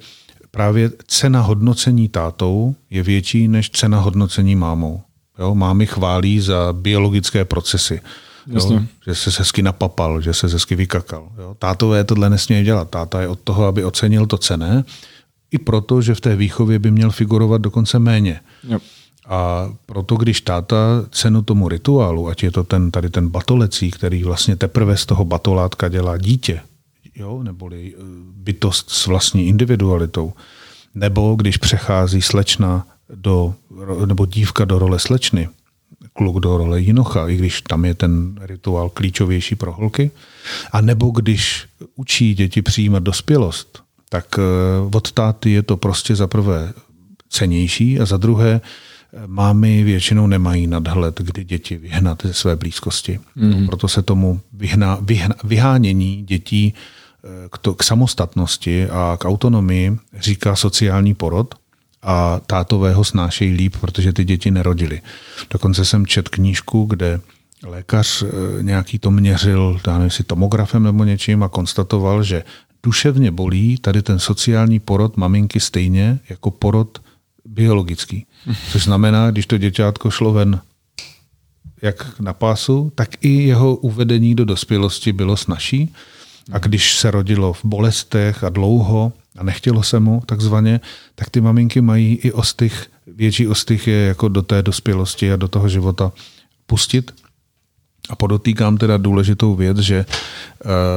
právě 0.50 0.90
cena 1.06 1.40
hodnocení 1.40 2.08
tátou 2.08 2.74
je 2.90 3.02
větší 3.02 3.48
než 3.48 3.70
cena 3.70 4.00
hodnocení 4.00 4.56
mámou. 4.56 5.00
Jo, 5.38 5.54
mámy 5.54 5.86
chválí 5.86 6.40
za 6.40 6.72
biologické 6.72 7.44
procesy. 7.44 8.00
Jo, 8.46 8.80
že 9.06 9.14
se 9.14 9.30
hezky 9.38 9.62
napapal, 9.62 10.20
že 10.20 10.34
se 10.34 10.46
hezky 10.46 10.76
vykakal. 10.76 11.28
Jo. 11.38 11.56
Tátové 11.58 12.04
tohle 12.04 12.30
nesmějí 12.30 12.64
dělat. 12.64 12.90
Táta 12.90 13.20
je 13.20 13.28
od 13.28 13.40
toho, 13.40 13.66
aby 13.66 13.84
ocenil 13.84 14.26
to 14.26 14.38
cené 14.38 14.84
i 15.50 15.58
proto, 15.58 16.02
že 16.02 16.14
v 16.14 16.20
té 16.20 16.36
výchově 16.36 16.78
by 16.78 16.90
měl 16.90 17.10
figurovat 17.10 17.62
dokonce 17.62 17.98
méně. 17.98 18.40
Yep. 18.68 18.82
A 19.28 19.72
proto, 19.86 20.16
když 20.16 20.40
táta 20.40 20.76
cenu 21.10 21.42
tomu 21.42 21.68
rituálu, 21.68 22.28
ať 22.28 22.42
je 22.42 22.50
to 22.50 22.64
ten, 22.64 22.90
tady 22.90 23.10
ten 23.10 23.28
batolecí, 23.28 23.90
který 23.90 24.24
vlastně 24.24 24.56
teprve 24.56 24.96
z 24.96 25.06
toho 25.06 25.24
batolátka 25.24 25.88
dělá 25.88 26.16
dítě, 26.16 26.60
jo, 27.16 27.42
neboli 27.42 27.94
e, 27.94 28.02
bytost 28.36 28.90
s 28.90 29.06
vlastní 29.06 29.46
individualitou, 29.48 30.32
nebo 30.94 31.34
když 31.34 31.56
přechází 31.56 32.22
slečna 32.22 32.86
do, 33.14 33.54
nebo 34.06 34.26
dívka 34.26 34.64
do 34.64 34.78
role 34.78 34.98
slečny, 34.98 35.48
kluk 36.12 36.40
do 36.40 36.56
role 36.58 36.80
jinocha, 36.80 37.28
i 37.28 37.36
když 37.36 37.62
tam 37.62 37.84
je 37.84 37.94
ten 37.94 38.38
rituál 38.40 38.88
klíčovější 38.88 39.54
pro 39.54 39.72
holky, 39.72 40.10
a 40.72 40.80
nebo 40.80 41.10
když 41.10 41.66
učí 41.94 42.34
děti 42.34 42.62
přijímat 42.62 43.02
dospělost, 43.02 43.85
tak 44.16 44.38
eh, 44.38 44.96
od 44.96 45.12
táty 45.12 45.50
je 45.50 45.62
to 45.62 45.76
prostě 45.76 46.16
za 46.16 46.26
prvé 46.26 46.72
cenější 47.28 48.00
a 48.00 48.04
za 48.04 48.16
druhé 48.16 48.60
eh, 48.60 49.22
mámy 49.26 49.82
většinou 49.82 50.26
nemají 50.26 50.66
nadhled, 50.66 51.20
kdy 51.20 51.44
děti 51.44 51.76
vyhnat 51.76 52.22
ze 52.24 52.34
své 52.34 52.56
blízkosti. 52.56 53.20
Mm. 53.34 53.66
Proto 53.66 53.88
se 53.88 54.02
tomu 54.02 54.40
vyhna, 54.52 54.98
vyhna, 55.00 55.34
vyhánění 55.44 56.22
dětí 56.22 56.74
eh, 56.74 57.48
k, 57.52 57.58
to, 57.58 57.74
k 57.74 57.82
samostatnosti 57.82 58.88
a 58.88 59.16
k 59.20 59.24
autonomii 59.24 59.96
říká 60.18 60.56
sociální 60.56 61.14
porod 61.14 61.54
a 62.02 62.40
tátové 62.46 62.94
ho 62.94 63.04
snášejí 63.04 63.52
líp, 63.52 63.76
protože 63.80 64.12
ty 64.12 64.24
děti 64.24 64.50
nerodili. 64.50 65.00
Dokonce 65.50 65.84
jsem 65.84 66.06
čet 66.06 66.28
knížku, 66.28 66.84
kde 66.84 67.20
lékař 67.64 68.24
nějaký 68.60 68.98
to 68.98 69.10
měřil, 69.10 69.80
já 69.86 69.92
nevím, 69.92 70.04
jestli 70.04 70.24
tomografem 70.24 70.82
nebo 70.82 71.04
něčím 71.04 71.42
a 71.42 71.48
konstatoval, 71.48 72.22
že 72.22 72.44
duševně 72.86 73.30
bolí 73.30 73.78
tady 73.78 74.02
ten 74.02 74.18
sociální 74.18 74.78
porod 74.80 75.16
maminky 75.16 75.60
stejně 75.60 76.18
jako 76.28 76.50
porod 76.50 77.02
biologický. 77.44 78.26
Což 78.70 78.84
znamená, 78.84 79.30
když 79.30 79.46
to 79.46 79.58
děťátko 79.58 80.10
šlo 80.10 80.32
ven 80.32 80.60
jak 81.82 82.20
na 82.20 82.32
pásu, 82.32 82.92
tak 82.94 83.08
i 83.20 83.28
jeho 83.28 83.76
uvedení 83.76 84.34
do 84.34 84.44
dospělosti 84.44 85.12
bylo 85.12 85.36
snažší. 85.36 85.92
A 86.52 86.58
když 86.58 86.96
se 86.98 87.10
rodilo 87.10 87.52
v 87.52 87.64
bolestech 87.64 88.44
a 88.44 88.48
dlouho 88.48 89.12
a 89.38 89.42
nechtělo 89.44 89.82
se 89.82 90.00
mu 90.00 90.22
takzvaně, 90.26 90.80
tak 91.14 91.30
ty 91.30 91.40
maminky 91.40 91.80
mají 91.80 92.14
i 92.14 92.32
ostych, 92.32 92.86
větší 93.06 93.48
ostych 93.48 93.86
je 93.86 94.06
jako 94.06 94.28
do 94.28 94.42
té 94.42 94.62
dospělosti 94.62 95.32
a 95.32 95.36
do 95.36 95.48
toho 95.48 95.68
života 95.68 96.12
pustit. 96.66 97.14
A 98.08 98.16
podotýkám 98.16 98.76
teda 98.76 98.96
důležitou 98.96 99.54
věc, 99.54 99.78
že 99.78 99.96
e, 99.96 100.04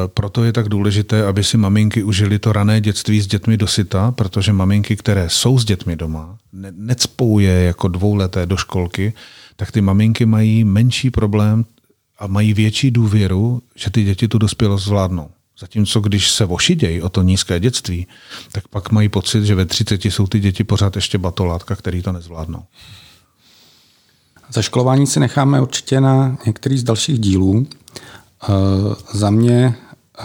proto 0.08 0.44
je 0.44 0.54
tak 0.54 0.70
důležité, 0.70 1.26
aby 1.26 1.44
si 1.44 1.58
maminky 1.58 2.04
užili 2.04 2.40
to 2.40 2.54
rané 2.54 2.82
dětství 2.82 3.22
s 3.22 3.28
dětmi 3.28 3.58
dosyta, 3.58 4.12
protože 4.12 4.54
maminky, 4.54 4.96
které 4.96 5.30
jsou 5.30 5.60
s 5.60 5.66
dětmi 5.66 5.96
doma, 5.96 6.38
ne, 6.54 6.72
necpou 6.76 7.40
je 7.40 7.52
jako 7.64 7.88
dvouleté 7.88 8.46
do 8.46 8.58
školky, 8.58 9.14
tak 9.56 9.72
ty 9.72 9.82
maminky 9.82 10.26
mají 10.26 10.64
menší 10.64 11.12
problém 11.12 11.66
a 12.20 12.28
mají 12.28 12.54
větší 12.54 12.92
důvěru, 12.92 13.62
že 13.76 13.90
ty 13.90 14.04
děti 14.04 14.28
tu 14.28 14.38
dospělost 14.38 14.86
zvládnou. 14.86 15.30
Zatímco 15.60 16.00
když 16.00 16.32
se 16.32 16.46
ošidějí 16.46 17.02
o 17.02 17.10
to 17.10 17.22
nízké 17.22 17.60
dětství, 17.60 18.08
tak 18.52 18.68
pak 18.68 18.92
mají 18.92 19.10
pocit, 19.10 19.46
že 19.46 19.56
ve 19.56 19.66
30 19.66 20.06
jsou 20.06 20.28
ty 20.28 20.40
děti 20.40 20.64
pořád 20.64 20.96
ještě 20.96 21.18
batolátka, 21.18 21.76
který 21.76 22.02
to 22.02 22.12
nezvládnou. 22.12 22.64
Zaškolování 24.54 25.08
si 25.08 25.20
necháme 25.20 25.62
určitě 25.62 26.02
na 26.02 26.38
některý 26.46 26.78
z 26.78 26.84
dalších 26.84 27.20
dílů. 27.20 27.52
Uh, 27.52 27.66
za 29.14 29.30
mě 29.30 29.76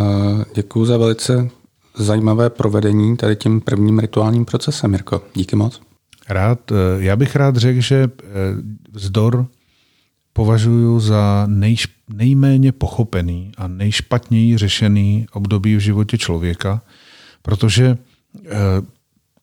uh, 0.01 0.43
děkuji 0.55 0.85
za 0.85 0.97
velice 0.97 1.49
zajímavé 1.97 2.51
provedení 2.51 3.17
tady 3.17 3.37
tím 3.37 3.61
prvním 3.61 3.99
rituálním 3.99 4.45
procesem, 4.45 4.91
Mirko. 4.91 5.23
Díky 5.35 5.57
moc. 5.57 5.81
Rád. 6.29 6.73
Eh, 6.73 6.75
já 6.99 7.17
bych 7.17 7.37
rád 7.37 7.57
řekl, 7.57 7.81
že 7.81 8.09
vzdor 8.93 9.47
považuji 10.33 11.01
za 11.01 11.45
nejš, 11.47 11.89
nejméně 12.09 12.73
pochopený 12.73 13.53
a 13.57 13.69
nejšpatněji 13.69 14.59
řešený 14.59 15.27
období 15.33 15.77
v 15.77 15.81
životě 15.81 16.19
člověka, 16.19 16.83
protože 17.43 17.99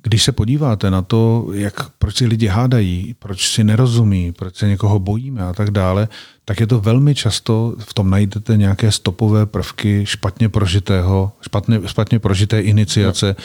když 0.04 0.24
se 0.24 0.32
podíváte 0.32 0.92
na 0.92 1.02
to, 1.02 1.48
jak, 1.54 1.90
proč 1.90 2.18
si 2.18 2.26
lidi 2.26 2.48
hádají, 2.48 3.16
proč 3.20 3.50
si 3.50 3.64
nerozumí, 3.64 4.32
proč 4.32 4.56
se 4.56 4.68
někoho 4.68 5.00
bojíme 5.00 5.42
a 5.42 5.54
tak 5.54 5.72
dále, 5.72 6.08
tak 6.46 6.60
je 6.60 6.68
to 6.68 6.80
velmi 6.80 7.16
často, 7.16 7.76
v 7.80 7.94
tom 7.94 8.10
najdete 8.10 8.58
nějaké 8.58 8.92
stopové 8.92 9.46
prvky 9.46 10.06
špatně 10.06 10.50
prožitého, 10.50 11.32
špatně, 11.42 11.80
špatně 11.86 12.20
prožité 12.20 12.62
iniciace 12.62 13.36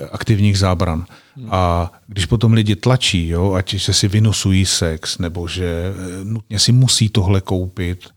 no. 0.00 0.06
aktivních 0.12 0.58
zábran. 0.58 1.06
A 1.50 1.92
když 2.06 2.26
potom 2.26 2.52
lidi 2.52 2.76
tlačí, 2.76 3.28
jo, 3.28 3.52
ať 3.52 3.80
se 3.80 3.92
si 3.92 4.08
vynosují 4.08 4.66
sex, 4.66 5.18
nebo 5.18 5.48
že 5.48 5.64
eh, 5.64 6.24
nutně 6.24 6.58
si 6.58 6.72
musí 6.72 7.08
tohle 7.08 7.40
koupit, 7.40 8.08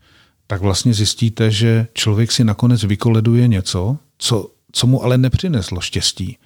tak 0.46 0.60
vlastně 0.60 0.94
zjistíte, 0.94 1.50
že 1.50 1.86
člověk 1.92 2.32
si 2.32 2.44
nakonec 2.44 2.84
vykoleduje 2.84 3.48
něco, 3.48 3.96
co, 4.18 4.50
co 4.72 4.86
mu 4.86 5.04
ale 5.04 5.18
nepřineslo 5.18 5.80
štěstí. 5.80 6.38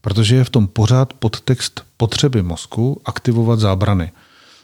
Protože 0.00 0.36
je 0.36 0.44
v 0.44 0.50
tom 0.50 0.66
pořád 0.66 1.12
podtext 1.12 1.84
potřeby 1.96 2.42
mozku 2.42 3.02
aktivovat 3.04 3.58
zábrany. 3.58 4.12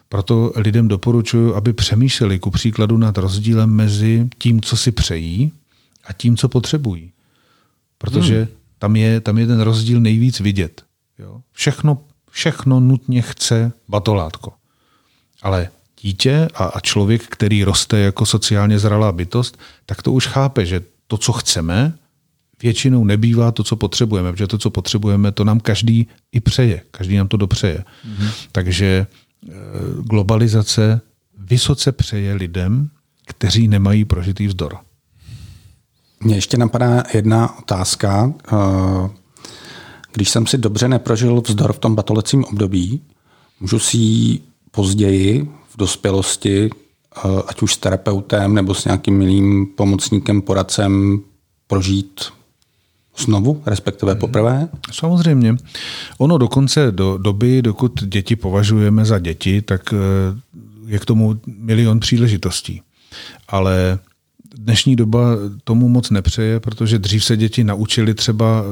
Proto 0.09 0.53
lidem 0.57 0.88
doporučuji, 0.88 1.55
aby 1.55 1.73
přemýšleli 1.73 2.38
ku 2.38 2.51
příkladu 2.51 2.97
nad 2.97 3.18
rozdílem 3.18 3.71
mezi 3.71 4.29
tím, 4.38 4.61
co 4.61 4.77
si 4.77 4.92
přejí 4.92 5.53
a 6.05 6.12
tím, 6.12 6.37
co 6.37 6.49
potřebují. 6.49 7.12
Protože 7.99 8.38
hmm. 8.38 8.49
tam, 8.79 8.97
je, 8.97 9.21
tam 9.21 9.38
je 9.38 9.47
ten 9.47 9.61
rozdíl 9.61 10.01
nejvíc 10.01 10.40
vidět. 10.40 10.83
Jo? 11.18 11.40
Všechno, 11.53 11.99
všechno 12.31 12.81
nutně 12.81 13.23
chce 13.23 13.73
batolátko. 13.88 14.53
Ale 15.42 15.68
dítě 16.01 16.49
a, 16.55 16.64
a 16.64 16.81
člověk, 16.81 17.23
který 17.23 17.64
roste 17.64 17.99
jako 17.99 18.27
sociálně 18.27 18.79
zralá 18.79 19.12
bytost, 19.12 19.59
tak 19.87 20.03
to 20.03 20.12
už 20.12 20.27
chápe, 20.27 20.66
že 20.66 20.83
to, 21.07 21.18
co 21.18 21.33
chceme, 21.33 21.95
většinou 22.62 23.05
nebývá 23.05 23.53
to, 23.53 23.64
co 23.64 23.77
potřebujeme, 23.77 24.33
protože 24.33 24.46
to, 24.46 24.59
co 24.59 24.70
potřebujeme, 24.70 25.33
to 25.33 25.44
nám 25.44 25.61
každý 25.61 26.07
i 26.33 26.40
přeje. 26.40 26.83
Každý 26.90 27.16
nám 27.16 27.29
to 27.29 27.37
dopřeje. 27.37 27.79
Mm-hmm. 27.79 28.31
Takže 28.53 28.87
e, 28.87 29.07
globalizace 30.03 31.01
vysoce 31.38 31.92
přeje 31.92 32.35
lidem, 32.35 32.90
kteří 33.27 33.68
nemají 33.68 34.05
prožitý 34.05 34.46
vzdor. 34.46 34.77
Mně 36.20 36.35
ještě 36.35 36.57
napadá 36.57 37.03
jedna 37.14 37.59
otázka. 37.59 38.33
E, 38.53 38.57
když 40.12 40.31
jsem 40.31 40.46
si 40.46 40.59
dobře 40.59 40.88
neprožil 40.88 41.40
vzdor 41.40 41.72
v 41.72 41.79
tom 41.79 41.94
batolecím 41.94 42.44
období, 42.44 43.01
můžu 43.61 43.79
si 43.79 43.96
ji 43.96 44.40
později 44.70 45.48
v 45.68 45.77
dospělosti, 45.77 46.70
eh, 46.70 47.20
ať 47.46 47.62
už 47.62 47.75
s 47.75 47.79
terapeutem 47.79 48.55
nebo 48.55 48.75
s 48.75 48.85
nějakým 48.85 49.18
milým 49.18 49.66
pomocníkem, 49.77 50.42
poradcem, 50.42 51.20
prožít 51.66 52.20
znovu, 53.18 53.62
respektive 53.66 54.14
poprvé? 54.14 54.68
Samozřejmě. 54.92 55.57
Ono 56.18 56.38
dokonce 56.38 56.92
do 56.92 57.18
doby, 57.18 57.62
dokud 57.62 58.05
děti 58.05 58.37
považujeme 58.37 59.05
za 59.05 59.18
děti, 59.18 59.62
tak 59.62 59.94
eh, 59.94 59.96
je 60.87 60.98
k 60.98 61.05
tomu 61.05 61.40
milion 61.46 62.01
příležitostí. 62.01 62.83
Ale 63.48 63.98
dnešní 64.62 64.96
doba 64.96 65.20
tomu 65.64 65.88
moc 65.88 66.11
nepřeje, 66.11 66.61
protože 66.61 66.98
dřív 66.98 67.25
se 67.25 67.37
děti 67.37 67.64
naučili 67.64 68.14
třeba 68.14 68.62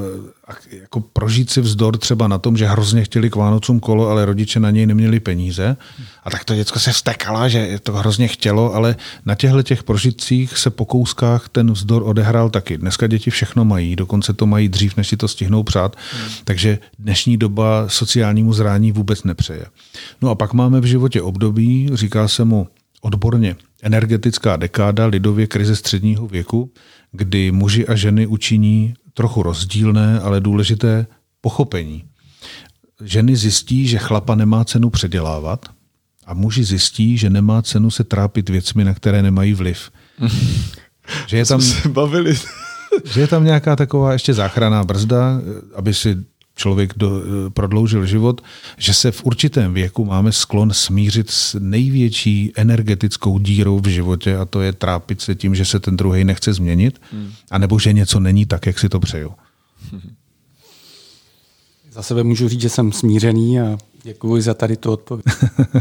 eh, 0.71 0.77
jako 0.81 1.01
prožít 1.01 1.51
si 1.51 1.61
vzdor 1.61 1.99
třeba 1.99 2.29
na 2.29 2.39
tom, 2.39 2.57
že 2.57 2.67
hrozně 2.67 3.05
chtěli 3.05 3.31
k 3.31 3.37
Vánocům 3.37 3.81
kolo, 3.81 4.09
ale 4.09 4.25
rodiče 4.25 4.61
na 4.61 4.71
něj 4.71 4.87
neměli 4.87 5.21
peníze. 5.21 5.77
A 6.25 6.31
tak 6.31 6.45
to 6.45 6.55
děcko 6.55 6.79
se 6.79 6.93
vstekala, 6.93 7.49
že 7.49 7.79
to 7.83 7.93
hrozně 7.93 8.29
chtělo, 8.29 8.75
ale 8.75 8.97
na 9.27 9.35
těchto 9.35 9.63
těch 9.63 9.83
prožitcích 9.83 10.59
se 10.59 10.71
po 10.71 10.85
kouskách 10.85 11.49
ten 11.49 11.73
vzdor 11.73 12.03
odehrál 12.05 12.51
taky. 12.51 12.79
Dneska 12.79 13.07
děti 13.07 13.31
všechno 13.31 13.65
mají, 13.65 13.97
dokonce 13.97 14.33
to 14.33 14.47
mají 14.47 14.69
dřív, 14.69 14.97
než 14.97 15.09
si 15.09 15.17
to 15.17 15.29
stihnou 15.29 15.63
přát. 15.63 15.97
Hmm. 16.13 16.31
Takže 16.45 16.79
dnešní 16.99 17.37
doba 17.37 17.89
sociálnímu 17.89 18.53
zrání 18.53 18.93
vůbec 18.93 19.25
nepřeje. 19.25 19.67
No 20.23 20.31
a 20.31 20.35
pak 20.35 20.53
máme 20.53 20.81
v 20.81 20.85
životě 20.85 21.23
období, 21.23 21.91
říká 21.95 22.29
se 22.29 22.45
mu 22.45 22.69
odborně 23.01 23.57
energetická 23.83 24.57
dekáda, 24.57 25.07
lidově 25.07 25.47
krize 25.47 25.77
středního 25.77 26.27
věku, 26.27 26.73
kdy 27.13 27.53
muži 27.53 27.87
a 27.87 27.95
ženy 27.95 28.27
učiní 28.27 28.95
trochu 29.15 29.43
rozdílné, 29.43 30.21
ale 30.21 30.41
důležité 30.41 31.07
pochopení. 31.41 32.05
Ženy 33.05 33.37
zjistí, 33.37 33.89
že 33.89 33.99
chlapa 33.99 34.35
nemá 34.35 34.65
cenu 34.65 34.91
předělávat 34.91 35.67
a 36.27 36.35
muži 36.35 36.65
zjistí, 36.65 37.19
že 37.19 37.31
nemá 37.31 37.63
cenu 37.63 37.91
se 37.91 38.05
trápit 38.05 38.49
věcmi, 38.49 38.85
na 38.85 38.95
které 38.95 39.23
nemají 39.23 39.55
vliv. 39.55 39.91
že 41.27 41.37
je 41.37 41.47
tam, 41.47 41.61
se 41.61 41.89
bavili. 41.89 42.35
že 43.13 43.21
je 43.21 43.27
tam 43.27 43.45
nějaká 43.45 43.77
taková 43.77 44.13
ještě 44.13 44.35
záchranná 44.35 44.85
brzda, 44.85 45.41
aby 45.75 45.95
si 45.95 46.25
člověk 46.61 46.93
do, 46.97 47.23
eh, 47.23 47.51
prodloužil 47.51 48.07
život, 48.07 48.41
že 48.79 48.95
se 48.95 49.13
v 49.13 49.25
určitém 49.25 49.75
věku 49.75 50.05
máme 50.05 50.33
sklon 50.33 50.73
smířit 50.73 51.31
s 51.31 51.57
největší 51.59 52.53
energetickou 52.57 53.39
dírou 53.39 53.81
v 53.81 53.89
životě 53.89 54.37
a 54.37 54.45
to 54.45 54.61
je 54.61 54.73
trápit 54.73 55.21
se 55.21 55.35
tím, 55.35 55.55
že 55.55 55.65
se 55.65 55.81
ten 55.81 55.97
druhý 55.97 56.25
nechce 56.25 56.53
změnit, 56.53 57.01
hmm. 57.13 57.33
anebo 57.51 57.79
že 57.79 57.93
něco 57.93 58.21
není 58.21 58.47
tak, 58.47 58.67
jak 58.67 58.79
si 58.79 58.89
to 58.89 59.01
přeju. 59.01 59.33
Za 61.93 62.03
sebe 62.03 62.23
můžu 62.25 62.49
říct, 62.49 62.61
že 62.61 62.69
jsem 62.69 62.93
smířený 62.93 63.61
a 63.61 63.79
děkuji 64.03 64.43
za 64.43 64.55
tady 64.55 64.77
tu 64.77 64.93
odpověď. 64.93 65.27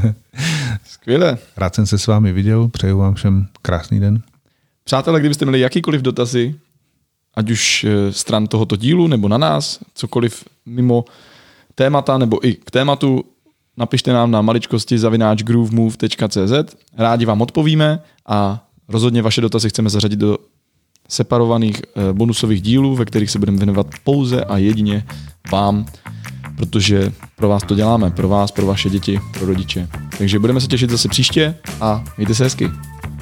Skvěle. 0.86 1.38
Rád 1.58 1.76
jsem 1.76 1.86
se 1.86 1.98
s 1.98 2.08
vámi 2.08 2.34
viděl, 2.34 2.68
přeju 2.68 2.98
vám 2.98 3.14
všem 3.14 3.48
krásný 3.62 4.00
den. 4.00 4.22
Přátelé, 4.84 5.20
kdybyste 5.20 5.46
měli 5.46 5.60
jakýkoliv 5.60 6.02
dotazy, 6.02 6.56
ať 7.36 7.52
už 7.52 7.84
eh, 7.84 8.14
stran 8.14 8.48
tohoto 8.48 8.76
dílu 8.76 9.08
nebo 9.08 9.28
na 9.28 9.38
nás, 9.38 9.80
cokoliv 9.94 10.44
mimo 10.70 11.06
témata 11.76 12.18
nebo 12.18 12.48
i 12.48 12.54
k 12.54 12.72
tématu, 12.72 13.24
napište 13.78 14.14
nám 14.14 14.32
na 14.32 14.42
maličkosti 14.42 15.00
zavináč 15.00 15.44
groovemove.cz. 15.44 16.76
Rádi 16.98 17.26
vám 17.26 17.42
odpovíme 17.42 18.00
a 18.28 18.66
rozhodně 18.88 19.22
vaše 19.22 19.42
dotazy 19.42 19.70
chceme 19.70 19.90
zařadit 19.90 20.20
do 20.20 20.38
separovaných 21.10 21.82
eh, 21.82 22.14
bonusových 22.14 22.62
dílů, 22.62 22.96
ve 22.96 23.06
kterých 23.06 23.32
se 23.32 23.40
budeme 23.40 23.58
věnovat 23.58 23.88
pouze 24.04 24.44
a 24.44 24.58
jedině 24.58 25.06
vám, 25.52 25.86
protože 26.58 27.14
pro 27.36 27.50
vás 27.50 27.64
to 27.64 27.76
děláme, 27.76 28.12
pro 28.12 28.30
vás, 28.30 28.52
pro 28.52 28.66
vaše 28.66 28.90
děti, 28.90 29.20
pro 29.34 29.46
rodiče. 29.46 29.88
Takže 30.18 30.40
budeme 30.40 30.62
se 30.62 30.68
těšit 30.68 30.90
zase 30.90 31.10
příště 31.10 31.56
a 31.82 32.04
mějte 32.18 32.36
se 32.36 32.44
hezky. 32.44 32.72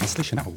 Naslyšenou. 0.01 0.55